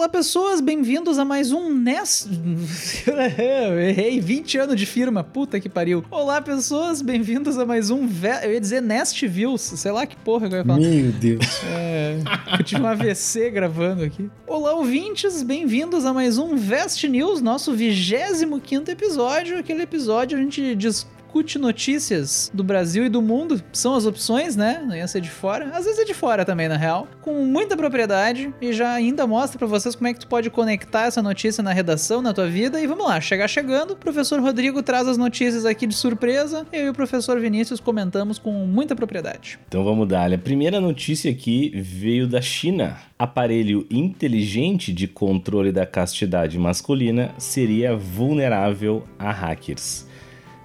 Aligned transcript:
Olá 0.00 0.08
pessoas, 0.08 0.62
bem-vindos 0.62 1.18
a 1.18 1.26
mais 1.26 1.52
um 1.52 1.74
Nest. 1.74 2.26
eu 3.06 3.78
errei, 3.78 4.18
20 4.18 4.56
anos 4.56 4.76
de 4.76 4.86
firma, 4.86 5.22
puta 5.22 5.60
que 5.60 5.68
pariu. 5.68 6.02
Olá 6.10 6.40
pessoas, 6.40 7.02
bem-vindos 7.02 7.58
a 7.58 7.66
mais 7.66 7.90
um. 7.90 8.06
Ve... 8.06 8.30
Eu 8.42 8.54
ia 8.54 8.58
dizer 8.58 8.80
Nest 8.80 9.26
Views, 9.26 9.60
sei 9.60 9.92
lá 9.92 10.06
que 10.06 10.16
porra 10.16 10.48
que 10.48 10.54
eu 10.54 10.58
ia 10.60 10.64
falar. 10.64 10.78
Meu 10.78 11.12
Deus. 11.12 11.44
É, 11.64 12.18
eu 12.58 12.64
tive 12.64 12.80
um 12.80 12.86
AVC 12.86 13.50
gravando 13.50 14.02
aqui. 14.02 14.30
Olá 14.46 14.72
ouvintes, 14.72 15.42
bem-vindos 15.42 16.06
a 16.06 16.14
mais 16.14 16.38
um 16.38 16.56
Vest 16.56 17.04
News, 17.04 17.42
nosso 17.42 17.74
25 17.74 18.90
episódio. 18.90 19.58
Aquele 19.58 19.82
episódio 19.82 20.38
a 20.38 20.40
gente 20.40 20.74
diz 20.76 21.06
discute 21.30 21.58
notícias 21.58 22.50
do 22.52 22.64
Brasil 22.64 23.06
e 23.06 23.08
do 23.08 23.22
mundo. 23.22 23.62
São 23.72 23.94
as 23.94 24.04
opções, 24.04 24.56
né? 24.56 24.82
Não 24.84 24.96
ia 24.96 25.06
ser 25.06 25.20
de 25.20 25.30
fora. 25.30 25.66
Às 25.66 25.84
vezes 25.84 26.00
é 26.00 26.04
de 26.04 26.12
fora 26.12 26.44
também, 26.44 26.68
na 26.68 26.76
real. 26.76 27.06
Com 27.20 27.44
muita 27.44 27.76
propriedade 27.76 28.52
e 28.60 28.72
já 28.72 28.92
ainda 28.92 29.26
mostra 29.28 29.56
para 29.56 29.68
vocês 29.68 29.94
como 29.94 30.08
é 30.08 30.12
que 30.12 30.18
tu 30.18 30.26
pode 30.26 30.50
conectar 30.50 31.06
essa 31.06 31.22
notícia 31.22 31.62
na 31.62 31.72
redação, 31.72 32.20
na 32.20 32.34
tua 32.34 32.48
vida. 32.48 32.80
E 32.80 32.86
vamos 32.86 33.06
lá, 33.06 33.20
chegar 33.20 33.46
chegando. 33.46 33.92
O 33.92 33.96
professor 33.96 34.40
Rodrigo 34.40 34.82
traz 34.82 35.06
as 35.06 35.16
notícias 35.16 35.64
aqui 35.64 35.86
de 35.86 35.94
surpresa. 35.94 36.66
Eu 36.72 36.86
e 36.86 36.88
o 36.88 36.94
professor 36.94 37.38
Vinícius 37.38 37.78
comentamos 37.78 38.36
com 38.36 38.52
muita 38.66 38.96
propriedade. 38.96 39.56
Então 39.68 39.84
vamos 39.84 40.08
dar. 40.08 40.32
A 40.32 40.38
primeira 40.38 40.80
notícia 40.80 41.30
aqui 41.30 41.70
veio 41.76 42.26
da 42.26 42.42
China. 42.42 42.98
Aparelho 43.16 43.86
inteligente 43.88 44.92
de 44.92 45.06
controle 45.06 45.70
da 45.70 45.86
castidade 45.86 46.58
masculina 46.58 47.32
seria 47.38 47.94
vulnerável 47.94 49.04
a 49.16 49.30
hackers. 49.30 50.09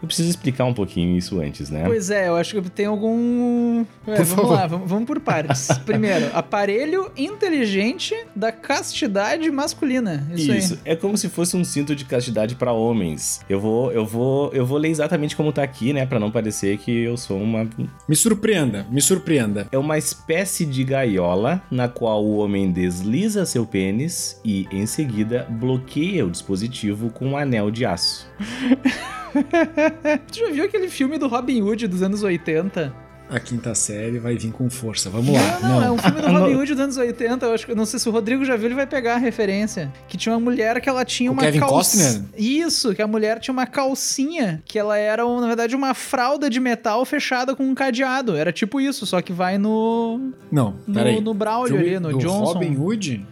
Eu 0.02 0.08
preciso 0.08 0.30
explicar 0.30 0.66
um 0.66 0.74
pouquinho 0.74 1.18
isso 1.18 1.40
antes, 1.40 1.70
né? 1.70 1.84
Pois 1.86 2.10
é, 2.10 2.28
eu 2.28 2.36
acho 2.36 2.62
que 2.62 2.70
tem 2.70 2.86
algum. 2.86 3.86
É, 4.06 4.16
vamos 4.16 4.30
favor. 4.30 4.54
lá, 4.54 4.68
vamos, 4.68 4.90
vamos 4.90 5.06
por 5.06 5.20
partes. 5.20 5.68
Primeiro, 5.86 6.30
aparelho 6.34 7.12
inteligente 7.18 8.16
da 8.36 8.52
castidade 8.52 9.50
masculina. 9.50 10.28
Isso, 10.34 10.54
isso. 10.54 10.74
Aí. 10.86 10.94
é 10.94 10.96
como 10.96 11.18
se 11.18 11.30
fosse 11.30 11.58
um 11.58 11.64
cinto 11.64 11.96
de 11.96 12.06
castidade 12.06 12.56
para 12.56 12.72
homens. 12.72 13.42
Eu 13.50 13.60
vou, 13.60 13.92
eu 13.92 14.06
vou, 14.06 14.52
eu 14.54 14.66
vou 14.66 14.78
ler 14.78 14.90
exatamente 14.90 15.36
como 15.36 15.52
tá 15.52 15.64
aqui, 15.64 15.94
né, 15.94 16.06
para 16.06 16.20
não 16.20 16.30
parecer 16.30 16.78
que 16.78 16.92
eu 17.04 17.18
sou 17.18 17.42
uma. 17.42 17.68
Me 18.08 18.16
surpreenda, 18.16 18.86
me 18.90 19.02
surpreenda. 19.02 19.68
É 19.72 19.78
uma 19.78 19.98
espécie 19.98 20.66
de 20.66 20.84
gaiola 20.84 21.62
na 21.72 21.88
qual 21.88 22.24
o 22.24 22.38
homem 22.38 22.72
desliza 22.72 23.46
seu 23.46 23.66
pênis 23.66 24.40
e, 24.44 24.68
em 24.72 24.86
seguida, 24.86 25.48
bloqueia 25.50 26.26
o 26.26 26.30
dispositivo 26.30 27.10
com 27.10 27.30
um 27.30 27.38
anel 27.38 27.72
de 27.72 27.86
aço. 27.86 28.28
tu 30.32 30.40
já 30.40 30.52
viu 30.52 30.66
aquele 30.66 30.90
filme 30.90 31.18
do 31.18 31.28
Robin 31.28 31.62
Hood 31.62 31.88
dos 31.88 32.02
anos 32.02 32.24
80? 32.24 33.06
A 33.28 33.40
quinta 33.40 33.74
série 33.74 34.20
vai 34.20 34.38
vir 34.38 34.52
com 34.52 34.70
força. 34.70 35.10
Vamos 35.10 35.34
lá. 35.34 35.60
Não, 35.60 35.70
não, 35.70 35.84
é 35.84 35.92
um 35.92 35.98
filme 35.98 36.22
do 36.22 36.28
Robin 36.30 36.56
Hood 36.56 36.74
dos 36.74 36.80
anos 36.80 36.98
80. 36.98 37.46
Eu 37.46 37.54
acho 37.54 37.76
não 37.76 37.86
sei 37.86 38.00
se 38.00 38.08
o 38.08 38.12
Rodrigo 38.12 38.46
já 38.46 38.56
viu, 38.56 38.68
ele 38.68 38.76
vai 38.76 38.86
pegar 38.86 39.16
a 39.16 39.18
referência. 39.18 39.92
Que 40.08 40.16
tinha 40.16 40.34
uma 40.34 40.40
mulher 40.40 40.80
que 40.80 40.88
ela 40.88 41.04
tinha 41.04 41.32
o 41.32 41.34
uma 41.34 41.42
Kevin 41.42 41.60
Costner? 41.60 42.22
Isso, 42.38 42.94
que 42.94 43.02
a 43.02 43.08
mulher 43.08 43.40
tinha 43.40 43.52
uma 43.52 43.66
calcinha 43.66 44.62
que 44.64 44.78
ela 44.78 44.96
era, 44.96 45.26
na 45.26 45.48
verdade, 45.48 45.76
uma 45.76 45.96
fralda 45.96 46.50
de 46.52 46.60
metal 46.60 47.04
fechada 47.04 47.56
com 47.56 47.64
um 47.64 47.74
cadeado. 47.74 48.36
Era 48.36 48.52
tipo 48.52 48.80
isso, 48.80 49.08
só 49.08 49.20
que 49.24 49.34
vai 49.34 49.58
no. 49.58 50.32
Não, 50.52 50.76
no, 50.86 51.22
no 51.22 51.34
Braulio 51.34 51.80
ali, 51.80 52.00
no 52.00 52.16
Johnson. 52.20 52.54
Robin 52.54 52.78
Hood 52.78 53.26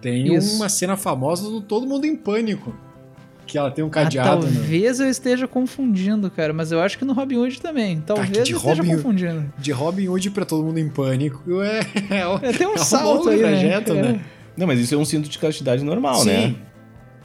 tem 0.00 0.34
isso. 0.34 0.56
uma 0.56 0.68
cena 0.68 0.96
famosa 0.96 1.48
do 1.48 1.60
Todo 1.60 1.86
Mundo 1.86 2.04
em 2.04 2.16
Pânico 2.16 2.74
que 3.46 3.56
ela 3.56 3.70
tem 3.70 3.84
um 3.84 3.88
cadeado. 3.88 4.46
Ah, 4.46 4.50
talvez 4.50 4.98
né? 4.98 5.06
eu 5.06 5.10
esteja 5.10 5.46
confundindo, 5.46 6.30
cara, 6.30 6.52
mas 6.52 6.72
eu 6.72 6.80
acho 6.80 6.98
que 6.98 7.04
no 7.04 7.12
Robin 7.12 7.36
Hood 7.36 7.60
também. 7.60 7.98
Tá, 7.98 8.14
talvez 8.14 8.32
tá, 8.32 8.38
eu 8.38 8.56
esteja 8.56 8.82
Robin, 8.82 8.96
confundindo. 8.96 9.52
De 9.56 9.72
Robin 9.72 10.08
Hood 10.08 10.30
pra 10.30 10.44
todo 10.44 10.64
mundo 10.64 10.78
em 10.78 10.88
pânico. 10.88 11.42
É, 11.66 11.80
é, 12.14 12.50
é 12.50 12.52
tem 12.52 12.66
um 12.66 12.74
é 12.74 12.78
salto 12.78 13.28
aí, 13.28 13.38
trajeto, 13.38 13.94
né? 13.94 14.02
né? 14.02 14.20
Não, 14.56 14.66
mas 14.66 14.78
isso 14.78 14.94
é 14.94 14.98
um 14.98 15.04
cinto 15.04 15.28
de 15.28 15.38
castidade 15.38 15.82
normal, 15.84 16.16
Sim. 16.16 16.28
né? 16.28 16.54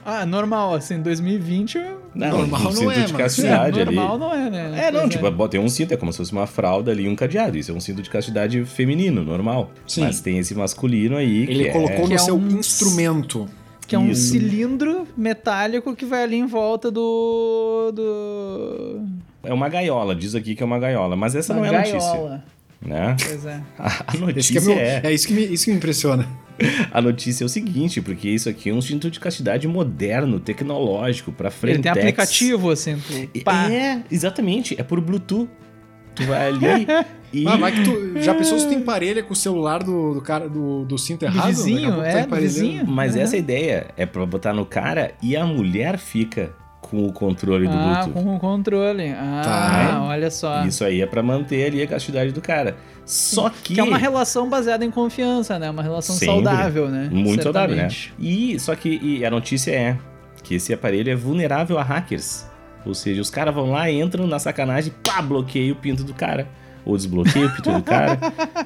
Ah, 0.06 0.26
normal, 0.26 0.76
assim, 0.76 1.00
2020. 1.02 1.78
Não, 2.14 2.40
normal 2.40 2.68
um 2.68 2.72
cinto 2.72 2.92
é, 2.92 3.04
de 3.04 3.14
castidade 3.14 3.80
é, 3.80 3.84
ali. 3.84 3.96
Normal 3.96 4.18
não 4.18 4.34
é, 4.34 4.50
né? 4.50 4.88
É, 4.88 4.92
não, 4.92 5.08
tipo, 5.08 5.26
é. 5.28 5.48
tem 5.48 5.60
um 5.60 5.70
cinto, 5.70 5.94
é 5.94 5.98
como 5.98 6.12
se 6.12 6.18
fosse 6.18 6.32
uma 6.32 6.48
fralda 6.48 6.92
ali 6.92 7.04
e 7.04 7.10
um 7.10 7.16
cadeado. 7.16 7.58
Isso 7.58 7.72
é 7.72 7.74
um 7.74 7.80
cinto 7.80 8.02
de 8.02 8.10
castidade 8.10 8.64
feminino, 8.66 9.24
normal. 9.24 9.72
Sim. 9.88 10.02
Mas 10.02 10.20
tem 10.20 10.40
esse 10.40 10.56
masculino 10.56 11.18
aí. 11.18 11.44
Ele 11.44 11.70
colocou 11.70 12.06
é... 12.06 12.08
no 12.08 12.14
é 12.14 12.18
seu 12.18 12.36
um... 12.36 12.48
instrumento 12.48 13.48
que 13.92 13.96
é 13.96 14.00
um 14.00 14.10
Isso. 14.10 14.32
cilindro 14.32 15.06
metálico 15.18 15.94
que 15.94 16.06
vai 16.06 16.24
ali 16.24 16.38
em 16.38 16.46
volta 16.46 16.90
do, 16.90 17.92
do. 17.94 19.06
É 19.44 19.54
uma 19.54 19.68
gaiola, 19.68 20.16
diz 20.16 20.34
aqui 20.34 20.56
que 20.56 20.64
é 20.64 20.66
uma 20.66 20.80
gaiola, 20.80 21.18
mas 21.18 21.36
essa 21.36 21.52
uma 21.52 21.60
não 21.60 21.74
é 21.74 21.76
a 21.76 21.80
notícia. 21.80 22.44
Né? 22.82 23.18
Pois 23.22 23.46
é. 23.46 23.62
A, 23.78 24.18
notícia 24.18 24.60
é, 24.60 24.62
meu, 24.62 24.80
é... 24.80 25.02
é. 25.04 25.14
isso 25.14 25.28
que 25.28 25.34
me, 25.34 25.44
isso 25.44 25.66
que 25.66 25.72
me 25.72 25.78
impressiona. 25.78 26.26
A 26.90 27.02
notícia 27.02 27.44
é 27.44 27.46
o 27.46 27.50
seguinte, 27.50 28.02
porque 28.02 28.30
isso 28.30 28.48
aqui 28.48 28.70
é 28.70 28.74
um 28.74 28.78
instituto 28.78 29.12
de 29.12 29.20
castidade 29.20 29.68
moderno, 29.68 30.40
tecnológico, 30.40 31.34
pra 31.34 31.52
frente. 31.52 31.76
Ele 31.76 31.84
tem 31.84 31.92
aplicativo, 31.92 32.72
assim. 32.72 32.98
Pá. 33.44 33.70
É, 33.70 34.02
exatamente. 34.10 34.74
É 34.80 34.84
por 34.84 35.02
Bluetooth. 35.02 35.50
Tu 36.16 36.24
vai 36.26 36.48
ali 36.48 36.88
e... 37.32 37.48
Ah, 37.48 37.56
vai 37.56 37.72
que 37.72 37.84
tu, 37.84 38.22
já 38.22 38.34
pensou 38.34 38.60
se 38.60 38.68
tem 38.68 38.82
parelha 38.82 39.24
com 39.24 39.34
o 39.34 39.36
celular 39.36 39.84
do, 39.84 40.14
do 40.14 40.22
cara 40.22 40.50
do, 40.50 40.84
do 40.86 40.98
cinto 40.98 41.24
errado? 41.24 41.46
Do 41.46 41.48
vizinho, 41.48 42.02
é, 42.04 42.26
do 42.26 42.36
vizinho. 42.36 42.86
Mas 42.86 43.16
uhum. 43.16 43.22
essa 43.22 43.38
ideia 43.38 43.88
é 43.96 44.06
pra 44.06 44.26
botar 44.26 44.54
no 44.54 44.66
cara 44.66 45.14
e 45.22 45.36
a 45.36 45.46
mulher 45.46 45.98
fica 45.98 46.54
com 46.82 47.06
o 47.06 47.14
controle 47.14 47.68
do 47.68 47.74
ah, 47.74 48.04
Bluetooth. 48.04 48.12
com 48.12 48.36
o 48.36 48.40
controle. 48.40 49.10
Ah, 49.12 49.42
tá. 49.44 50.04
olha 50.04 50.30
só. 50.30 50.66
Isso 50.66 50.84
aí 50.84 51.02
é 51.02 51.06
para 51.06 51.24
manter 51.24 51.68
ali 51.68 51.82
a 51.82 51.88
castidade 51.88 52.34
do 52.34 52.42
cara. 52.42 52.76
Só 53.06 53.50
que... 53.50 53.76
que 53.76 53.80
é 53.80 53.84
uma 53.84 53.98
relação 53.98 54.50
baseada 54.50 54.84
em 54.84 54.92
confiança, 54.92 55.58
né? 55.58 55.70
Uma 55.70 55.84
relação 55.84 56.16
Sempre. 56.16 56.36
saudável, 56.36 56.90
né? 56.90 57.10
Muito 57.12 57.44
saudável, 57.44 57.76
né? 57.76 57.88
E 58.20 58.60
só 58.60 58.76
que 58.76 59.00
e 59.02 59.24
a 59.26 59.30
notícia 59.30 59.72
é 59.72 59.98
que 60.44 60.56
esse 60.56 60.74
aparelho 60.74 61.10
é 61.10 61.16
vulnerável 61.16 61.78
a 61.78 61.84
hackers. 61.84 62.46
Ou 62.86 62.94
seja, 62.94 63.22
os 63.22 63.30
caras 63.30 63.54
vão 63.54 63.72
lá, 63.72 63.90
entram 63.92 64.26
na 64.28 64.40
sacanagem, 64.40 64.94
pá, 65.04 65.22
bloqueia 65.22 65.72
o 65.72 65.76
pinto 65.76 66.04
do 66.04 66.14
cara. 66.14 66.48
Ou 66.84 66.98
desbloqueia 66.98 67.46
o 67.46 67.56
pinto 67.56 67.72
do 67.72 67.84
cara. 67.84 68.18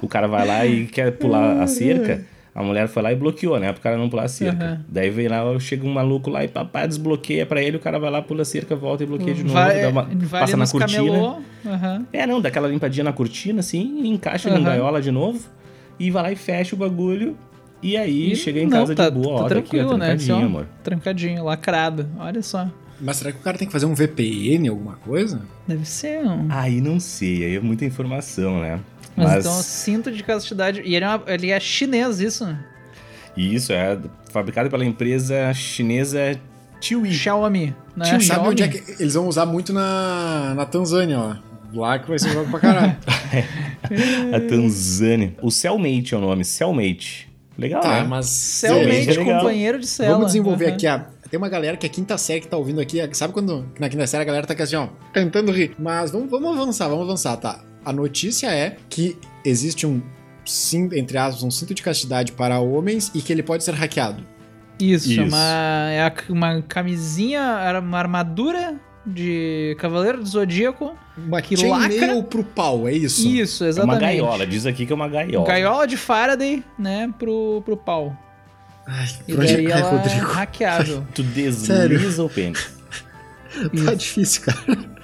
O 0.01 0.07
cara 0.07 0.27
vai 0.27 0.47
lá 0.47 0.65
e 0.65 0.87
quer 0.87 1.11
pular 1.11 1.61
a 1.61 1.67
cerca. 1.67 2.23
A 2.53 2.63
mulher 2.63 2.87
foi 2.87 3.03
lá 3.03 3.11
e 3.11 3.15
bloqueou, 3.17 3.59
né? 3.59 3.73
Pro 3.73 3.81
cara 3.81 3.97
não 3.97 4.09
pular 4.09 4.23
a 4.23 4.27
cerca. 4.29 4.65
Uhum. 4.65 4.85
Daí 4.87 5.09
vem 5.09 5.27
lá, 5.27 5.41
chega 5.59 5.85
um 5.85 5.91
maluco 5.91 6.29
lá 6.29 6.45
e 6.45 6.47
papai 6.47 6.87
desbloqueia 6.87 7.45
pra 7.45 7.61
ele, 7.61 7.75
o 7.75 7.79
cara 7.81 7.99
vai 7.99 8.09
lá, 8.09 8.21
pula 8.21 8.43
a 8.43 8.45
cerca, 8.45 8.77
volta 8.77 9.03
e 9.03 9.05
bloqueia 9.05 9.33
de 9.33 9.43
novo. 9.43 9.55
Vai, 9.55 9.85
uma, 9.85 10.03
vai 10.03 10.39
passa 10.39 10.55
na 10.55 10.65
cortina. 10.65 11.01
Uhum. 11.03 12.05
É, 12.13 12.25
não, 12.25 12.39
dá 12.39 12.47
aquela 12.47 12.69
limpadinha 12.69 13.03
na 13.03 13.11
cortina, 13.11 13.59
assim, 13.59 14.07
encaixa 14.07 14.47
uhum. 14.47 14.59
na 14.59 14.69
gaiola 14.69 15.01
de 15.01 15.11
novo 15.11 15.41
e 15.99 16.09
vai 16.09 16.23
lá 16.23 16.31
e 16.31 16.37
fecha 16.37 16.75
o 16.75 16.79
bagulho. 16.79 17.35
E 17.83 17.97
aí 17.97 18.31
e 18.31 18.35
chega 18.37 18.61
em 18.61 18.67
não, 18.67 18.79
casa 18.79 18.95
tá, 18.95 19.09
de 19.09 19.19
boa, 19.19 19.39
tá 19.39 19.43
ó, 19.43 19.47
tranquilo, 19.49 19.99
tá 19.99 20.13
aqui, 20.13 20.31
ó, 20.31 20.39
né? 20.39 20.45
amor. 20.45 20.67
Trancadinho, 20.81 21.43
lacrado. 21.43 22.07
Olha 22.17 22.41
só. 22.41 22.69
Mas 22.99 23.17
será 23.17 23.31
que 23.31 23.39
o 23.39 23.41
cara 23.41 23.57
tem 23.57 23.67
que 23.67 23.71
fazer 23.71 23.85
um 23.85 23.93
VPN, 23.93 24.69
alguma 24.69 24.95
coisa? 24.95 25.41
Deve 25.67 25.85
ser 25.85 26.25
um. 26.25 26.47
Aí 26.49 26.79
não 26.79 26.99
sei, 26.99 27.45
aí 27.45 27.55
é 27.55 27.59
muita 27.59 27.85
informação, 27.85 28.61
né? 28.61 28.79
Mas, 29.15 29.27
Mas... 29.27 29.45
então, 29.45 29.61
cinto 29.61 30.11
de 30.11 30.23
castidade. 30.23 30.81
E 30.83 30.95
ele 30.95 31.05
é, 31.05 31.07
uma... 31.07 31.23
ele 31.27 31.49
é 31.49 31.59
chinês, 31.59 32.19
isso? 32.19 32.47
Isso, 33.35 33.73
é 33.73 33.97
fabricado 34.31 34.69
pela 34.69 34.85
empresa 34.85 35.53
chinesa 35.53 36.39
Tiwi. 36.79 37.11
Xiaomi. 37.11 37.75
Né? 37.95 38.05
Sabe 38.05 38.23
Xiaomi? 38.23 38.49
onde 38.49 38.63
é 38.63 38.67
que 38.67 39.01
eles 39.01 39.13
vão 39.13 39.27
usar 39.27 39.45
muito 39.45 39.73
na, 39.73 40.53
na 40.55 40.65
Tanzânia, 40.65 41.19
ó. 41.19 41.35
Lá 41.73 41.99
que 41.99 42.07
vai 42.07 42.19
ser 42.19 42.29
jogo 42.31 42.49
pra 42.49 42.59
caralho. 42.59 42.95
a 44.33 44.39
Tanzânia. 44.39 45.35
O 45.41 45.51
Cellmate 45.51 46.13
é 46.13 46.17
o 46.17 46.21
nome, 46.21 46.45
Cellmate. 46.45 47.29
Legal, 47.57 47.81
tá, 47.81 48.01
né? 48.01 48.07
mas... 48.07 48.27
Cellmate, 48.27 49.09
é 49.09 49.23
companheiro 49.23 49.79
de 49.79 49.87
cela. 49.87 50.13
Vamos 50.13 50.27
desenvolver 50.27 50.67
uhum. 50.67 50.73
aqui 50.73 50.87
a... 50.87 51.07
Tem 51.35 51.37
uma 51.37 51.49
galera 51.49 51.75
que 51.75 51.85
é 51.85 51.89
quinta 51.89 52.17
série 52.17 52.39
que 52.39 52.47
tá 52.47 52.55
ouvindo 52.55 52.79
aqui. 52.79 52.97
Sabe 53.11 53.33
quando 53.33 53.69
na 53.77 53.89
quinta 53.89 54.07
série 54.07 54.21
a 54.21 54.25
galera 54.25 54.47
tá 54.47 54.53
aqui 54.53 54.61
assim, 54.61 54.77
ó, 54.77 54.87
tentando 55.11 55.51
rir. 55.51 55.75
Mas 55.77 56.09
vamos, 56.09 56.31
vamos 56.31 56.57
avançar, 56.57 56.87
vamos 56.87 57.03
avançar, 57.03 57.35
tá? 57.35 57.61
A 57.83 57.91
notícia 57.91 58.47
é 58.47 58.77
que 58.89 59.17
existe 59.43 59.85
um 59.85 60.01
entre 60.93 61.17
aspas, 61.17 61.43
um 61.43 61.51
cinto 61.51 61.73
de 61.73 61.81
castidade 61.81 62.31
para 62.31 62.61
homens 62.61 63.11
e 63.13 63.21
que 63.21 63.33
ele 63.33 63.43
pode 63.43 63.65
ser 63.65 63.73
hackeado. 63.73 64.23
Isso, 64.79 65.11
Isso. 65.11 65.23
Uma, 65.23 65.91
é 65.91 66.13
uma 66.29 66.61
camisinha, 66.61 67.81
uma 67.83 67.97
armadura 67.97 68.79
de 69.05 69.75
Cavaleiro 69.77 70.19
do 70.19 70.25
Zodíaco. 70.25 70.95
Uma 71.17 71.41
que 71.41 71.57
lacra 71.67 72.23
pro 72.23 72.45
pau, 72.45 72.87
é 72.87 72.93
isso? 72.93 73.27
Isso, 73.27 73.65
exatamente. 73.65 74.03
É 74.05 74.21
uma 74.21 74.23
gaiola, 74.23 74.47
diz 74.47 74.65
aqui 74.65 74.85
que 74.85 74.93
é 74.93 74.95
uma 74.95 75.09
gaiola. 75.09 75.45
Gaiola 75.45 75.85
de 75.85 75.97
Faraday, 75.97 76.63
né, 76.79 77.13
pro, 77.19 77.61
pro 77.65 77.75
pau. 77.75 78.17
Ai, 78.87 79.07
e 79.27 79.33
daí 79.35 79.65
ela 79.65 79.89
Rodrigo. 79.89 80.15
é 80.29 80.33
hackeável. 80.33 81.07
tu 81.13 81.23
desliza 81.23 82.23
o 82.23 82.29
pênis. 82.29 82.69
tá 83.85 83.93
difícil, 83.93 84.43
cara. 84.43 84.59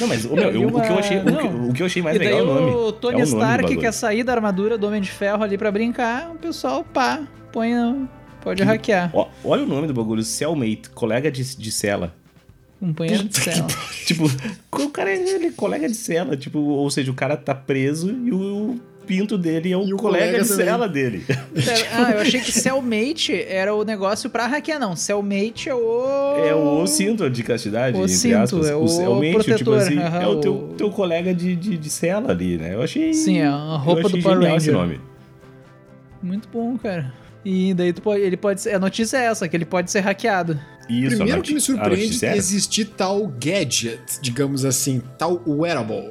Não, 0.00 0.06
mas 0.08 0.24
ô, 0.24 0.34
meu, 0.34 0.50
eu- 0.50 0.68
o, 0.68 0.80
que 0.80 0.86
eu 0.88 0.92
uma- 0.92 0.98
achei, 1.00 1.18
o, 1.18 1.24
que, 1.24 1.46
o 1.70 1.72
que 1.74 1.82
eu 1.82 1.86
achei 1.86 2.02
mais 2.02 2.16
e 2.16 2.18
legal 2.18 2.38
é 2.38 2.42
o 2.42 2.46
nome. 2.46 2.70
o 2.72 2.92
Tony 2.92 3.20
É 3.20 3.24
o 3.24 3.26
Stark 3.26 3.76
quer 3.76 3.92
sair 3.92 4.24
da 4.24 4.32
armadura 4.32 4.78
do 4.78 4.86
Homem 4.86 5.00
de 5.02 5.10
Ferro 5.10 5.42
ali 5.42 5.58
pra 5.58 5.70
brincar, 5.70 6.30
o 6.30 6.36
pessoal, 6.36 6.82
pá, 6.84 7.22
põe 7.52 7.74
no... 7.74 8.08
Pode 8.40 8.62
hackear. 8.62 9.10
Ó, 9.14 9.28
olha 9.42 9.62
o 9.62 9.66
nome 9.66 9.86
do 9.86 9.94
bagulho, 9.94 10.22
Cellmate, 10.22 10.90
colega 10.94 11.30
de, 11.30 11.56
de 11.56 11.72
cela. 11.72 12.14
Companheiro 12.80 13.24
de 13.24 13.38
cela. 13.38 13.66
Tipo, 14.04 14.24
o 14.72 14.90
cara 14.90 15.10
é 15.10 15.16
ele 15.16 15.46
é 15.46 15.50
colega 15.52 15.88
de 15.88 15.94
cela, 15.94 16.36
tipo, 16.36 16.58
ou 16.58 16.90
seja, 16.90 17.10
o 17.10 17.14
cara 17.14 17.36
tá 17.36 17.54
preso 17.54 18.10
e 18.10 18.30
o 18.32 18.78
pinto 19.06 19.36
dele 19.38 19.72
é 19.72 19.76
o, 19.76 19.84
E 19.84 19.92
o 19.94 19.96
colega, 19.96 20.24
colega 20.26 20.42
de 20.42 20.48
também. 20.48 20.66
cela 20.66 20.88
dele. 20.88 21.24
Pera, 21.26 21.86
ah, 21.92 22.10
eu 22.12 22.20
achei 22.20 22.40
que 22.40 22.50
Cellmate 22.52 23.32
era 23.48 23.74
o 23.74 23.84
negócio 23.84 24.28
pra 24.30 24.46
hackear, 24.46 24.78
não. 24.80 24.96
Cellmate 24.96 25.68
é 25.68 25.74
o... 25.74 26.06
É 26.44 26.54
o 26.54 26.86
cinto 26.86 27.28
de 27.30 27.42
castidade, 27.42 27.96
O 27.96 28.02
entre 28.02 28.14
cinto, 28.14 28.36
aspas. 28.36 28.68
é 28.68 28.74
o 28.74 28.88
Cellmate, 28.88 29.26
tipo 29.30 29.44
protetor, 29.44 29.78
assim, 29.78 29.98
aham, 29.98 30.22
é 30.22 30.26
o 30.26 30.36
teu, 30.40 30.54
o- 30.54 30.74
teu 30.76 30.90
colega 30.90 31.34
de, 31.34 31.54
de, 31.56 31.76
de 31.76 31.90
cela 31.90 32.30
ali, 32.32 32.56
né? 32.58 32.74
Eu 32.74 32.82
achei. 32.82 33.12
Sim, 33.14 33.38
é 33.38 33.46
a 33.46 33.76
roupa 33.76 34.08
do 34.08 34.20
Power 34.20 34.38
genial 34.38 34.56
esse 34.56 34.70
Ranger. 34.70 34.86
nome. 34.88 35.00
Muito 36.22 36.48
bom, 36.52 36.76
cara. 36.78 37.12
E 37.44 37.74
daí 37.74 37.92
tu 37.92 38.00
pode, 38.00 38.22
ele 38.22 38.36
pode 38.36 38.60
ser... 38.62 38.74
A 38.74 38.78
notícia 38.78 39.18
é 39.18 39.24
essa, 39.26 39.46
que 39.46 39.54
ele 39.56 39.66
pode 39.66 39.90
ser 39.90 40.00
hackeado. 40.00 40.58
Isso, 40.88 41.14
a 41.14 41.18
Primeiro 41.18 41.42
que 41.42 41.52
me 41.54 41.60
surpreende 41.60 42.24
era- 42.24 42.36
existir 42.36 42.86
tal 42.86 43.26
gadget, 43.26 44.00
digamos 44.22 44.64
assim, 44.64 45.02
tal 45.18 45.42
wearable. 45.46 46.10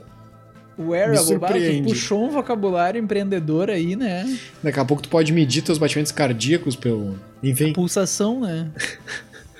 Wearable, 0.77 1.37
bah, 1.37 1.47
tu 1.49 1.53
surpreende. 1.53 1.87
puxou 1.89 2.25
um 2.25 2.29
vocabulário 2.31 2.99
empreendedor 2.99 3.69
aí, 3.69 3.95
né? 3.95 4.25
Daqui 4.63 4.79
a 4.79 4.85
pouco 4.85 5.03
tu 5.03 5.09
pode 5.09 5.31
medir 5.31 5.61
teus 5.61 5.77
batimentos 5.77 6.11
cardíacos 6.11 6.75
pelo. 6.75 7.15
Enfim. 7.43 7.73
Pulsação, 7.73 8.39
né? 8.41 8.69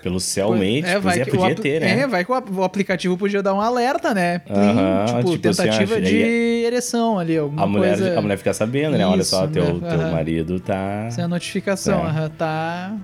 Pelo 0.01 0.19
Cellmate, 0.19 0.83
é, 0.86 1.00
pois 1.00 1.15
é, 1.18 1.24
que 1.24 1.31
podia 1.31 1.45
o 1.48 1.51
apl- 1.51 1.62
ter, 1.62 1.80
né? 1.80 2.00
É, 2.01 2.07
vai 2.07 2.25
que 2.25 2.31
o, 2.31 2.36
ap- 2.36 2.50
o 2.51 2.62
aplicativo 2.63 3.15
podia 3.18 3.42
dar 3.42 3.54
um 3.54 3.62
alerta, 3.62 4.13
né? 4.13 4.39
Plim, 4.39 4.54
Aham, 4.57 5.06
tipo, 5.06 5.31
tipo 5.31 5.48
assim, 5.50 5.62
tentativa 5.63 5.95
ah, 5.95 6.01
de 6.01 6.24
aí 6.24 6.65
ereção 6.65 7.18
ali, 7.19 7.38
alguma 7.38 7.63
A 7.63 7.68
mulher, 7.68 7.98
coisa. 7.98 8.19
a 8.19 8.21
mulher 8.21 8.38
fica 8.38 8.54
sabendo, 8.54 8.98
né? 8.98 9.06
Olha 9.07 9.24
só, 9.24 9.44
Isso, 9.45 9.54
teu, 9.54 9.75
né? 9.80 9.89
teu 9.89 10.01
Aham. 10.01 10.12
marido 10.12 10.60
tá. 10.60 11.10
Sem 11.10 11.24
a 11.24 11.27
notificação, 11.27 12.00
É. 12.00 12.07
aham, 12.10 12.30
tá... 12.38 12.95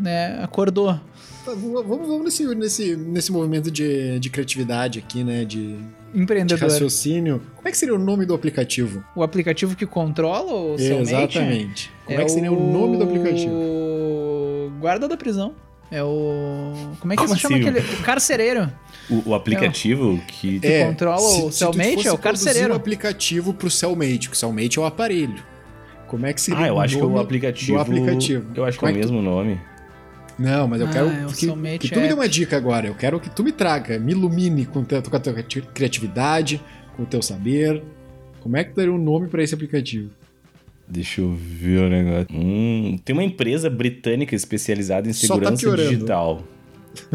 Né, 0.00 0.40
acordou. 0.42 0.94
Tá, 1.44 1.52
Vamos, 1.54 1.84
vamos 1.86 2.24
nesse, 2.24 2.46
nesse, 2.54 2.96
nesse 2.96 3.30
movimento 3.30 3.70
de, 3.70 4.18
de 4.18 4.28
criatividade 4.30 4.98
aqui, 4.98 5.22
né? 5.22 5.44
De, 5.44 5.76
de 6.12 6.20
Empreendedor. 6.22 6.58
raciocínio. 6.68 7.42
Como 7.56 7.68
é 7.68 7.70
que 7.70 7.76
seria 7.78 7.94
o 7.94 7.98
nome 7.98 8.24
do 8.24 8.34
aplicativo? 8.34 9.04
O 9.14 9.22
aplicativo 9.22 9.76
que 9.76 9.86
controla 9.86 10.52
o 10.52 10.78
Cellmate 10.78 11.08
Exatamente. 11.38 11.92
Como 12.06 12.20
é, 12.20 12.24
que 12.24 12.30
seria 12.30 12.52
o 12.52 12.72
nome 12.72 12.96
do 12.96 13.04
aplicativo? 13.04 13.52
O 13.54 14.70
guarda 14.80 15.06
da 15.08 15.16
prisão. 15.16 15.54
É 15.90 16.02
o... 16.02 16.72
Como 17.00 17.12
é 17.12 17.16
que 17.16 17.22
Como 17.22 17.34
se 17.34 17.40
chama 17.40 17.56
assim? 17.56 17.68
aquele... 17.68 17.94
O 17.94 18.02
carcereiro. 18.02 18.70
O, 19.08 19.30
o 19.30 19.34
aplicativo 19.34 20.20
que. 20.28 20.60
Que 20.60 20.84
controla 20.84 21.16
o 21.16 21.30
se- 21.30 21.42
tu 21.42 21.52
Cellmate 21.52 22.06
é 22.08 22.12
o 22.12 22.18
carcereiro. 22.18 22.72
um 22.74 22.76
aplicativo 22.76 23.54
pro 23.54 23.70
Cellmate, 23.70 24.28
que 24.28 24.34
o 24.34 24.36
Cellmate 24.36 24.78
é 24.78 24.82
o 24.82 24.84
aparelho. 24.84 25.42
Como 26.06 26.26
é 26.26 26.32
que 26.34 26.40
seria 26.42 26.64
Ah, 26.64 26.68
eu 26.68 26.74
o 26.74 26.80
acho 26.80 26.96
que 26.96 27.02
nome 27.02 27.14
o 27.14 27.18
aplicativo. 27.18 27.72
do 27.74 27.80
aplicativo? 27.80 28.50
Eu 28.54 28.64
acho 28.66 28.78
que 28.78 28.84
é 28.84 28.88
o 28.88 28.90
é 28.90 28.94
mesmo 28.94 29.22
nome. 29.22 29.58
Não, 30.38 30.68
mas 30.68 30.80
eu 30.80 30.86
Ah, 30.86 30.90
quero 30.90 31.06
é 31.08 31.26
o 31.26 31.28
que, 31.30 31.34
que 31.34 31.46
tu 31.48 31.56
me 31.56 31.78
dê 31.78 31.98
App. 31.98 32.12
uma 32.14 32.28
dica 32.28 32.56
agora. 32.56 32.86
Eu 32.86 32.94
quero 32.94 33.18
que 33.18 33.28
tu 33.28 33.42
me 33.42 33.50
traga, 33.50 33.98
me 33.98 34.12
ilumine 34.12 34.66
com, 34.66 34.84
teu- 34.84 35.02
com 35.02 35.16
a 35.16 35.18
tua 35.20 35.32
cri- 35.34 35.62
criatividade, 35.74 36.60
com 36.96 37.02
o 37.02 37.06
teu 37.06 37.20
saber. 37.20 37.82
Como 38.40 38.56
é 38.56 38.62
que 38.62 38.74
daria 38.74 38.92
um 38.92 38.98
nome 38.98 39.26
pra 39.28 39.42
esse 39.42 39.52
aplicativo? 39.54 40.10
Deixa 40.86 41.20
eu 41.20 41.34
ver 41.34 41.80
o 41.82 41.88
negócio. 41.90 42.28
Hum, 42.32 42.98
tem 43.04 43.12
uma 43.14 43.24
empresa 43.24 43.68
britânica 43.68 44.34
especializada 44.34 45.08
em 45.08 45.12
tá 45.12 45.18
segurança 45.18 45.56
piorando. 45.56 45.88
digital. 45.90 46.44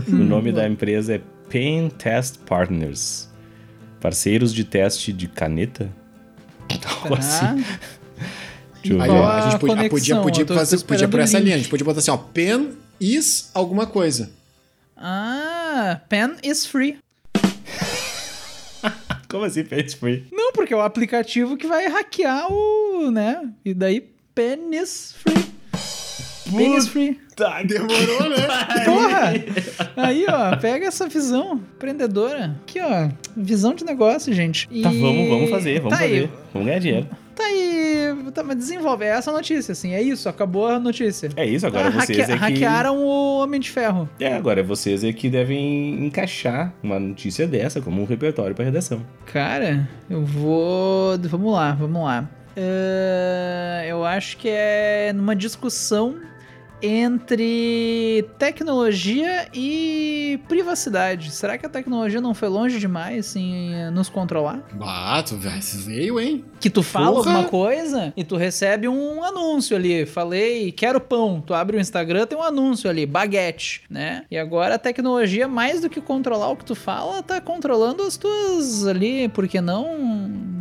o 0.08 0.12
nome 0.16 0.52
da 0.52 0.68
empresa 0.68 1.16
é 1.16 1.22
Pen 1.50 1.90
Test 1.90 2.40
Partners. 2.40 3.30
Parceiros 4.02 4.54
de 4.54 4.64
teste 4.66 5.14
de 5.14 5.28
caneta? 5.28 5.90
Algo 7.02 7.16
assim. 7.16 7.40
Tá. 7.40 7.56
Deixa 8.84 8.94
eu 8.98 9.02
Aí, 9.02 9.10
ver. 9.10 9.16
ó, 9.16 9.28
a 9.30 9.42
gente 9.42 9.56
a 9.56 9.60
podia, 9.60 9.90
podia, 9.90 10.16
podia, 10.22 10.42
Eu 10.44 10.48
fazer, 10.56 10.84
podia 10.84 11.08
por 11.08 11.19
essa 11.22 11.40
linha. 11.40 11.56
A 11.56 11.58
gente 11.58 11.69
podia 11.69 11.86
botar 11.86 12.00
assim, 12.00 12.12
ó, 12.12 12.18
pen 12.18 12.72
is 13.00 13.50
alguma 13.54 13.86
coisa. 13.86 14.31
Ah, 14.98 16.00
pen 16.07 16.36
is 16.44 16.66
free. 16.66 16.98
Como 19.30 19.45
assim, 19.45 19.63
Pet 19.63 19.95
Free? 19.98 20.28
Não, 20.31 20.51
porque 20.54 20.74
é 20.74 20.78
o 20.78 20.81
aplicativo 20.81 21.57
que 21.57 21.66
vai 21.66 21.88
hackear 21.88 22.51
o, 22.51 23.10
né? 23.10 23.50
E 23.66 23.74
daí 23.74 24.00
pen 24.36 24.75
is 24.75 25.16
free. 25.18 25.44
Pen 26.56 26.78
is 26.78 26.88
free. 26.88 27.19
Tá, 27.36 27.63
Demorou, 27.63 28.30
né? 28.30 28.38
Porra! 28.86 29.34
Aí, 29.95 30.25
ó, 30.30 30.56
pega 30.57 30.86
essa 30.86 31.07
visão 31.07 31.56
empreendedora. 31.56 32.56
Aqui, 32.62 32.80
ó, 32.80 33.10
visão 33.36 33.74
de 33.74 33.84
negócio, 33.84 34.31
gente. 34.31 34.68
E... 34.69 34.84
Tá, 34.84 34.90
vamos, 34.90 35.30
vamos 35.30 35.50
fazer, 35.50 35.80
vamos 35.80 35.98
tá 35.98 36.04
fazer. 36.04 36.22
Aí, 36.22 36.30
Vamos 36.54 36.68
ganhar 36.68 36.80
dinheiro. 36.80 37.07
tá 37.36 37.44
aí, 37.44 37.73
tá, 38.31 38.44
mas 38.44 38.58
desenvolve. 38.58 39.06
É 39.06 39.10
essa 39.10 39.30
a 39.31 39.34
notícia, 39.34 39.72
assim, 39.72 39.94
é 39.94 40.02
isso, 40.02 40.28
acabou 40.30 40.68
a 40.68 40.80
notícia. 40.80 41.30
É 41.36 41.46
isso, 41.46 41.66
agora 41.68 41.88
Ah, 41.88 41.92
vocês 41.92 42.18
hacke- 42.20 42.22
é 42.22 42.25
que... 42.25 42.34
Hackearam 42.42 42.98
o 42.98 43.40
Homem 43.42 43.60
de 43.60 43.70
Ferro. 43.70 44.10
É, 44.20 44.34
agora 44.34 44.62
vocês 44.64 45.04
é 45.04 45.12
que 45.14 45.30
devem 45.30 46.06
encaixar 46.06 46.74
uma 46.81 47.00
notícia 47.00 47.46
dessa 47.48 47.81
como 47.81 48.02
um 48.02 48.06
repertório 48.06 48.56
pra 48.56 48.66
redação. 48.66 49.02
Cara, 49.25 49.88
eu 50.10 50.24
vou. 50.24 51.18
Vamos 51.20 51.54
lá, 51.54 51.74
vamos 51.74 52.04
lá. 52.04 52.30
Eh, 52.56 53.86
eu 53.90 54.06
acho 54.06 54.38
que 54.38 54.48
é 54.50 55.12
numa 55.14 55.36
discussão 55.36 56.16
entre 56.85 58.27
tecnologia 58.38 59.47
e 59.53 60.38
privacidade. 60.50 61.31
Será 61.31 61.57
que 61.57 61.65
a 61.65 61.69
tecnologia 61.69 62.19
não 62.19 62.33
foi 62.33 62.50
longe 62.50 62.77
demais 62.77 63.38
em 63.38 63.89
nos 63.91 64.09
controlar? 64.09 64.62
Bato, 64.74 65.38
velho. 65.38 65.53
Veio, 65.85 66.19
hein? 66.19 66.44
Que 66.59 66.69
tu 66.69 66.83
fala 66.83 67.15
Porra! 67.15 67.31
alguma 67.31 67.50
coisa 67.50 68.13
e 68.18 68.24
tu 68.24 68.35
recebe 68.35 68.88
um 68.89 69.24
anúncio 69.24 69.77
ali. 69.77 70.06
Falei, 70.06 70.74
quero 70.74 71.00
pão. 71.00 71.41
Tu 71.45 71.53
abre 71.53 71.77
o 71.77 71.80
Instagram, 71.80 72.25
tem 72.25 72.38
um 72.38 72.44
anúncio 72.44 72.89
ali, 72.89 73.06
baguete, 73.06 73.83
né? 73.89 74.25
E 74.30 74.38
agora 74.38 74.75
a 74.75 74.80
tecnologia, 74.80 75.47
mais 75.47 75.80
do 75.80 75.89
que 75.89 76.01
controlar 76.01 76.50
o 76.50 76.57
que 76.57 76.65
tu 76.65 76.75
fala, 76.75 77.24
tá 77.24 77.39
controlando 77.39 78.03
as 78.03 78.18
tuas 78.18 78.85
ali, 78.85 79.30
por 79.30 79.47
que 79.47 79.62
não 79.62 79.97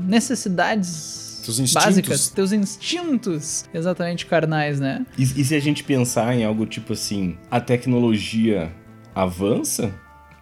necessidades 0.06 1.21
Teus 1.42 1.58
instintos. 1.58 1.84
básicas, 1.84 2.28
teus 2.28 2.52
instintos, 2.52 3.64
exatamente 3.74 4.26
carnais, 4.26 4.78
né? 4.80 5.04
E, 5.18 5.22
e 5.22 5.44
se 5.44 5.54
a 5.54 5.60
gente 5.60 5.82
pensar 5.84 6.34
em 6.34 6.44
algo 6.44 6.64
tipo 6.66 6.92
assim, 6.92 7.36
a 7.50 7.60
tecnologia 7.60 8.72
avança, 9.14 9.92